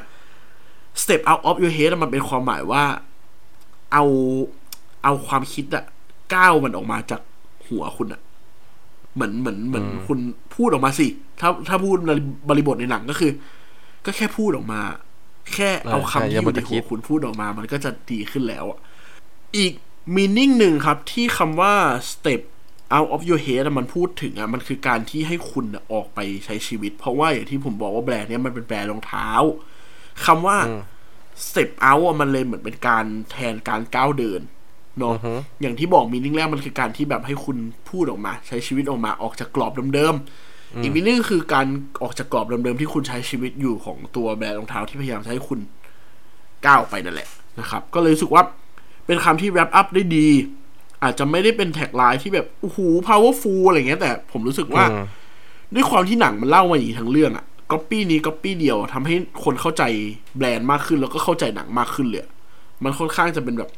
[1.02, 2.84] step out of your head อะมันเป็นความหมายว่า
[3.94, 4.04] เอา
[5.04, 5.84] เอาความคิดอะ
[6.36, 7.22] ก้าวมันออกมาจาก
[7.68, 8.22] หัวคุณอะ
[9.14, 10.20] เหมือนเหมือนเหมือนคุณ
[10.56, 11.08] พูดออกมาสิ
[11.40, 12.12] ถ้าถ้าพูดใน
[12.50, 13.32] บริบทในหนังก็คือ
[14.06, 14.80] ก็แค่พูดออกมา
[15.54, 18.80] แค่เอาคำที่อยู่ในหัวคุณพูดออกมา มันก็จะดีขึ้นแล้วอะ
[19.58, 19.74] อีก
[20.16, 21.74] มีนิ่งหนึ่งครับที่คำว่า
[22.12, 22.42] step
[22.96, 29.30] out of your head อะมันพูดถึงอะมันคือการที่ให้คุณอะออกไปใช้ชีวิต เพราะว่าอย่างที่ผมบอกว่าแบรนด์เนี้ยมันเป็นแบรนด์รองเท้า
[30.26, 30.58] คำว่า
[31.48, 34.42] step out อะมันเลยเหมือนเป็นการแทนการก้าวเดิน
[35.00, 35.16] เนาะ
[35.62, 37.58] อย่างที่บอกมีนิ่งแรกมันคือการที่แบบให้คุณ
[37.90, 41.68] พูดออกมา ใช้ชีวิตออกมาออกจากกรอบเดิมๆ อีก meaning คือการ
[42.02, 45.60] ออกจากกรอบเดิมๆที่คุณใช้ชีวิตอยู่ของตัวแบรนด์รองเท้าที่พยายามจะให้คุณ
[46.66, 48.44] ก้าวไปนั่นแหละนะครับ ก็เลยรู้สึกว่า
[49.06, 50.28] เป็นคำที่ wrap up ได้ดี
[51.04, 54.84] อาจจะไม่ได้เป็น tagline ที่แบบโอ้โห powerful อะไรเงี้ยแต่ผมรู้สึกว่า
[55.74, 59.84] ด้วยความที่หนังมันเล่ามาอย่างนี้ทั้งเรื่องอะก๊อปปี้นี้ก๊อปปี้เดียวทำให้คนเข้าใจ
[60.38, 62.32] แบรนด์มากขึ้นแล้วก็เข้าใจหนังมากขึ้นเลยอะ
[62.84, 63.70] มันค่อนข้างจะเป็นแบบ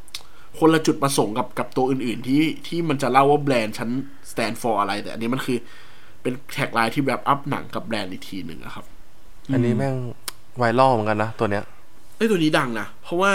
[0.58, 3.90] คนละจุดประสงค์กับกับตัวอื่น ๆ ที่ที่มันจะเล่าว่าแบรนด์ฉัน
[4.30, 5.58] stand for อะไร แต่อันนี้มันคือ
[6.26, 8.84] เป็นแท็กไลน์ที่แบบอัพหนังกับแบรนด์อีกทีหนึ่งอะครับ
[9.52, 9.94] อันนี้แม่ง
[10.56, 11.64] ไวรัลเหมือนกันนะ ตัวเนี้ย
[12.16, 13.32] เอ้ยตัวนี้ดังนะ เพราะว่า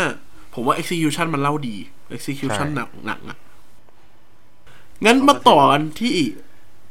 [0.54, 1.76] ผมว่า execution มันเล่าดี
[2.16, 3.38] execution ใช่หนังหนังอะ
[5.06, 6.14] งั้นมาต่อกันที่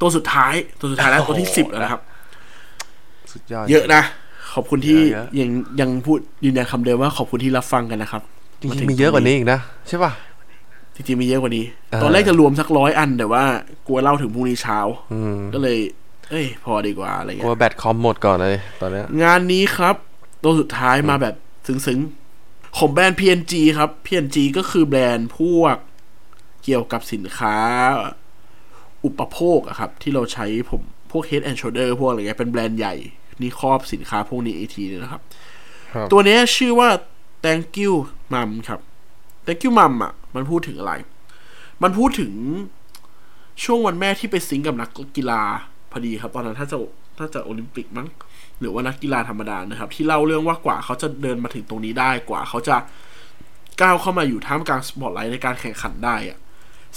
[0.01, 2.01] ตัวสุดท้าย ตัวสุดท้ายแล้วตัวที่สิบแล้วนะครับ
[3.32, 4.03] สุดยอด เยอะนะ
[4.55, 8.22] ขอบคุณที่เยอะยังยังพูดยืนยันคำเดิมว่าขอบคุณที่รับฟังกันนะครับ
[8.61, 10.12] จริงๆมีเยอะกว่านี้อีกนะ ใช่ป่ะ
[11.01, 13.44] จริงๆมีเยอะกว่านี้เออตอนแรกจะรวมสักร้อยอันแต่ว่า
[13.86, 14.78] กลัวเล่าถึงพรุ่งนี้เช้า
[15.12, 15.78] อืมก็เลย
[16.30, 19.96] เอ้ย พอดีกว่าอะไรกลัเงี้วยแบตคอมหมดก่อนเลย ตอนเนี้ยงานนี้ครับ
[20.42, 21.34] ตัวสุดท้ายมาแบบ
[21.66, 25.76] ซึ้งๆของแบรนด์ PNG ครับ PNG ก็คือแบรนด์พวก
[26.64, 27.57] เกี่ยวกับสินค้า
[29.05, 32.94] อุปโภคอะครับ ที่เราใช้ผมพวก Head and Shoulder พวกอะไรเงี้ยเป็นแบรนด์ใหญ่
[33.42, 35.22] นี่ครอบสินค้าพวกนี้อีกทีนึงนะครับ
[35.94, 36.88] ครับตัวเนี้ยชื่อว่า
[37.44, 37.94] thank you
[38.32, 38.80] mom ครับ
[39.46, 40.93] thank you mom อะ มันพูดถึงอะไร
[41.83, 42.33] มันพูดถึง
[43.64, 45.43] ช่วงวันแม่ที่ไปซิงก์กับนักกีฬา
[45.91, 46.78] พอดีครับ ตอนนั้นถ้าจะ
[47.18, 48.09] ถ้าจะโอลิมปิกมั้ง
[48.61, 52.76] หรือว่านักกีฬาธรรมดานะครับ ที่เล่าเรื่องว่ากว่าเขาจะเดินมาถึงตรงนี้ได้กว่า เขาจะ
[53.81, 56.39] ก้าวเข้ามาอยู่ท่ามกลางสปอตไลท์ในการแข่งขันได้อะ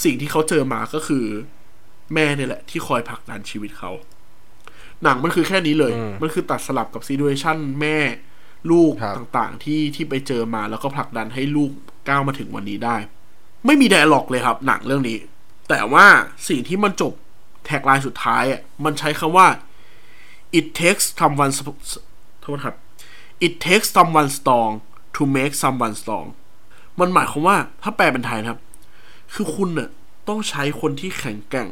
[0.04, 1.26] สิ่งที่เขาเจอมาก็คือ
[2.14, 3.92] แม่เนี่ยแหละ ที่คอยผลักดันชีวิตเขา
[5.04, 7.98] หนังมันคือแค่นี้เลย มันคือตัดสลับกับซีดูเอชั่นแม่
[8.72, 11.72] ลูกครับต่างๆ ที่ที่ไปเจอมาแล้วก็ผลักดันให้ลูก
[12.10, 12.96] ก้าวมาถึงวันนี้ได้
[13.66, 15.18] ไม่มีไดอะล็อกเลยครับ หนังเรื่องนี้
[15.70, 16.06] แต่ว่า
[16.48, 17.14] สิ่งที่มันจบ
[17.66, 19.48] แท็กไลน์สุดท้ายอะมันใช้คำว่า
[20.58, 21.82] it takes someone sp-
[22.42, 22.76] โทษครับ
[23.46, 24.72] it takes someone strong
[25.16, 26.28] to make someone strong
[27.00, 28.62] มันหมายความว่าถ้าแปลเป็นไทยนะครับ
[29.34, 29.90] คือคุณน่ะ
[30.28, 31.70] ต้องใช้คนที่แข็งแกร่ง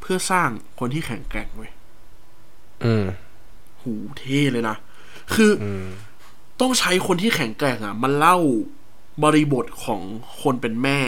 [0.00, 1.70] เพื่อสร้างคนที่แข็งแกร่งเว้ย
[2.84, 3.06] อืม
[3.82, 4.76] หูเท่เลยนะ
[5.34, 5.64] คืออ
[6.60, 8.38] ต้องใช้คนที่แข็งแกร่งอะ มันเล่า
[9.24, 10.00] บริบทของ
[10.42, 11.00] คนเป็นแม่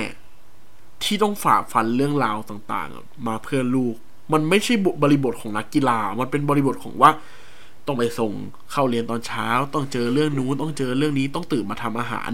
[1.04, 3.94] ที่ต้องฝ่าฟันเรื่องราวต่างๆ มาเพื่อลูก
[4.32, 7.10] มันไม่ใช่บริบทของนักกีฬา มันเป็นบริบทของว่า
[7.86, 8.32] ต้องไปส่ง
[8.72, 12.30] เข้าเรียนตอนเช้า ต้องเจอเรื่องนู้นต้องเจอเรื่องนี้ต้องตื่นมาทำอาหาร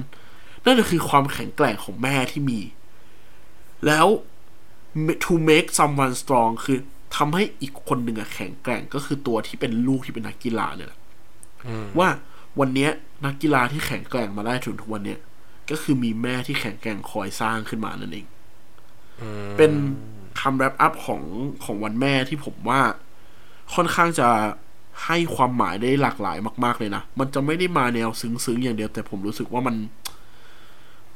[0.65, 2.61] นั่นก็คือความแข็งแกร่งของแม่ที่มี
[3.87, 4.07] แล้ว
[5.25, 6.79] to make someone strong คือ
[7.17, 11.01] ทำให้อีกคนหนึ่งอะแข็งแกร่งก็คือตัวที่เป็นลูกที่เป็นนักกีฬาเนี่ยแหละ
[11.99, 12.09] ว่า
[12.61, 12.91] วันเนี้ย
[13.25, 15.19] นักกีฬาที่แข็งแกร่งมาได้ถึงทุกวันเนี้ย
[15.71, 18.27] ก็คือมีแม่ที่แข็งแกร่งคอยสร้างขึ้นมานั่นเอง
[19.57, 19.73] เป็น
[20.41, 21.23] คำแรปอัพของ
[21.65, 22.81] ของวันแม่ที่ผมว่า
[23.75, 24.29] ค่อนข้างจะ
[25.05, 29.77] ให้ความหมายได้หลากหลายมาก ๆ เลยนะ มันจะไม่ได้มาแนวซึ้งๆ อย่างเดียว แต่ผมรู้สึกว่ามัน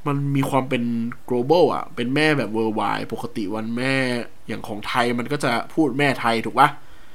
[0.07, 0.82] มันมีความเป็น
[1.28, 3.94] global อะ เป็นแม่แบบ worldwide ปกติวันแม่
[4.48, 6.68] อย่างของไทยมันก็จะพูดแม่ไทยถูกปะ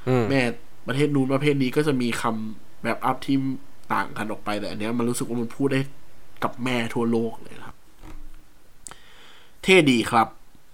[0.08, 0.42] อืมแม่
[0.88, 3.38] ประเทศนู้นประเภทนี้ก็จะมีคำแบบอัพที่
[3.94, 5.82] ต่างกันออกไปแต่อันเนี้ยมันรู้สึกว่ามันพูดได้
[6.44, 7.78] กับแม่ทั่วโลกเลยนะครับ
[9.64, 10.28] เท่ดีครับ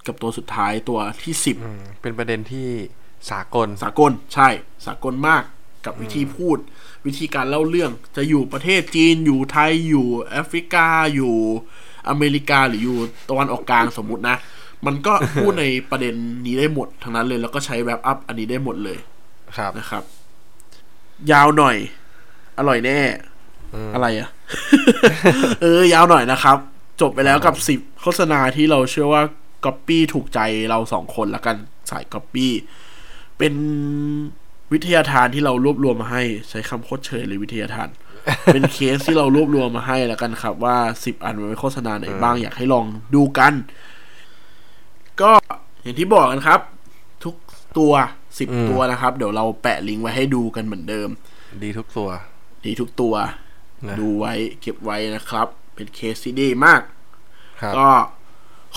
[0.08, 2.70] กับตัวสุดท้ายตัวที่สิบอืมเป็นประเด็นที่
[3.32, 4.50] สากลสากลใช่
[4.86, 5.44] สากลมาก
[5.86, 6.58] กับวิธีพูด
[7.06, 11.36] วิธีการเล่าเรื่องจะอยู่ประเทศจีนอยู่ไทยอยู่แอฟริกาอยู่
[12.10, 12.98] อเมริกาหรืออยู่
[13.30, 14.38] ตะวันออกกลางสมมุตินะ
[14.86, 16.14] มันก็พูดในประเด็น
[16.46, 18.98] นี้ได้หมดทั้งนั้นเลย แล้วก็ใช้แรปอัพอันนี้ได้หมดเลย
[19.58, 20.04] ครับนะครับ
[21.32, 21.78] ยาวหน่อย
[22.58, 23.00] อร่อยแน่
[23.94, 24.30] อะไรอะ
[25.62, 26.58] เออยาวหน่อยนะครับ
[27.02, 29.22] จบไปแล้วกับสิบโฆษณาที่เราเชื่อว่า
[29.66, 30.40] ก๊อปปี้ถูกใจ
[30.70, 31.58] เราสองคนละกัน
[31.92, 32.52] สายก๊อปปี้
[33.38, 33.54] เป็น
[34.74, 37.90] วิทยาทานที่เรารวบรวมมาให้ ใช้คำโคตรเชยเลยวิทยาทาน
[38.54, 42.86] เป็นเคสที่เรารวบรวมมาให้แล้วกันครับ ว่าสิบอันมันเป็นโฆษณาไหนบ้างอยากให้ลอง
[43.16, 43.54] ดูกัน
[45.22, 45.32] ก็
[45.84, 46.60] อย่างที่บอกกันครับ
[47.24, 47.36] ทุก
[47.78, 47.94] ตัว
[48.40, 51.10] สิบอืมตัวนะครับ เดี๋ยวเราแปะลิงก์ไว้ให้ดูกันเหมือนเดิม
[51.64, 52.10] ดีทุกตัว
[52.66, 53.34] ดีทุกตัวนะ
[54.00, 56.82] ดูไว้เก็บไว้นะครับ เป็นเคสที่ดีมาก
[57.62, 57.88] ครับก็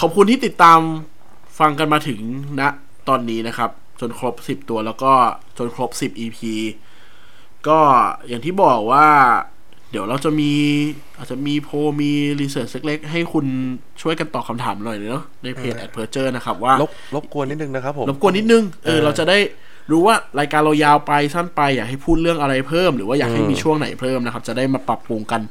[0.00, 0.80] ขอบคุณที่ติดตาม
[1.58, 2.20] ฟังกันมาถึง
[2.60, 2.62] ณ
[3.08, 5.12] ตอนนี้นะครับ จนครบสิบตัวแล้วก็
[5.58, 6.38] จนครบสิบ EP
[7.68, 7.78] ก็
[8.28, 9.06] อย่างที่บอกว่า
[9.90, 10.52] เดี๋ยวเราจะมี
[11.18, 12.10] อาจจะมีโพลมี
[12.40, 13.46] research เล็กๆให้คุณ
[14.02, 19.38] ช่วยกันตอบคำถามหน่อยเนาะในเพจ Adperture นะครับ ว่า รบรบกวนนิดนึงนะครับผม รบกวนนิดนึง เออเออเราจะได้
[19.90, 25.42] รู้ว่ารายการเรายาวไปสั้นไปอยากให้พูดเรื่องอะไรเพิ่ม หรือว่าอยากให้มีช่วงไหนเพิ่มนะครับ จะได้มาปรับปรุงกัน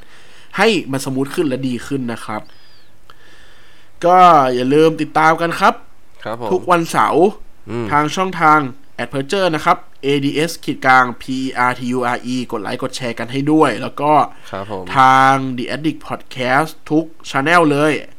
[0.56, 2.42] ให้มัน smooth ขึ้นและดีขึ้นนะครับ
[4.06, 4.18] ก็
[4.54, 5.74] อย่าลืมติดตามกันครับ
[6.24, 7.26] ครับผมทุกวันเสาร์
[7.70, 8.58] อืมทางช่องทาง
[9.02, 11.24] a d p e r t u r e นะครับ ad ขีดกลาง p
[11.70, 14.12] r t u r e กดไลค์กดแชร์กันให้ด้วย แล้วก็
[14.50, 18.17] ครับผมทาง The Addict Podcast ทุกช anel เลยอืม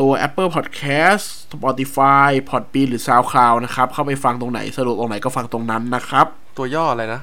[0.00, 6.26] ตัว Apple Podcast Spotify Podbean หรือ SoundCloud นะครับ เข้าไปฟังตรงไหนสะดวกตรงไหนก็ฟังตรงนั้นนะครับ
[6.58, 7.20] ตัวย่ออะไรนะ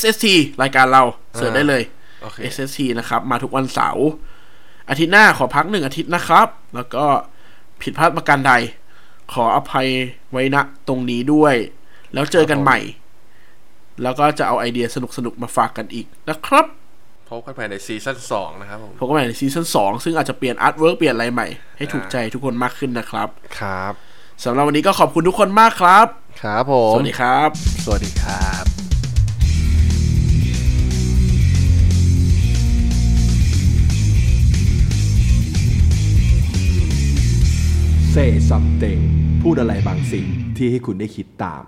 [0.00, 0.26] SST
[0.62, 1.02] รายการเรา
[1.36, 1.82] search ได้เลย
[2.22, 4.06] โอเค SST นะครับ มาทุกวันเสาร์
[4.88, 7.04] อาทิตย์หน้าขอพักหนึ่งอาทิตย์นะครับ แล้วก็
[7.82, 8.52] ผิดพลาดประการใด
[9.32, 9.88] ขออภัย
[10.32, 10.56] ไว้ณ
[10.88, 11.54] ตรงนี้ด้วย
[12.12, 12.78] แล้วเจอกันใหม่
[14.02, 16.83] แล้วก็จะเอาไอเดียสนุกๆมาฝากกันอีกนะครับพ
[17.38, 23.28] บกันภายใน season สองนะครับผมพบกันใหม่ใน season 2ซึ่งอาจจะเปลี่ยน artwork เปลี่ยนอะไรใหม่ ให้ถูกใจทุกคนมากขึ้นนะครับ
[23.60, 23.92] ครับ
[24.44, 26.06] สำหรับวันนี้ก็ขอบคุณทุกคนมากครับ
[26.42, 27.50] ครับผม สวัสดีครับ
[27.84, 28.64] สวัสดีครับ
[38.14, 39.00] Say something
[39.42, 40.26] พูดอะไรบางสิ่ง
[40.56, 41.64] ที่ให้คุณได้คิดตาม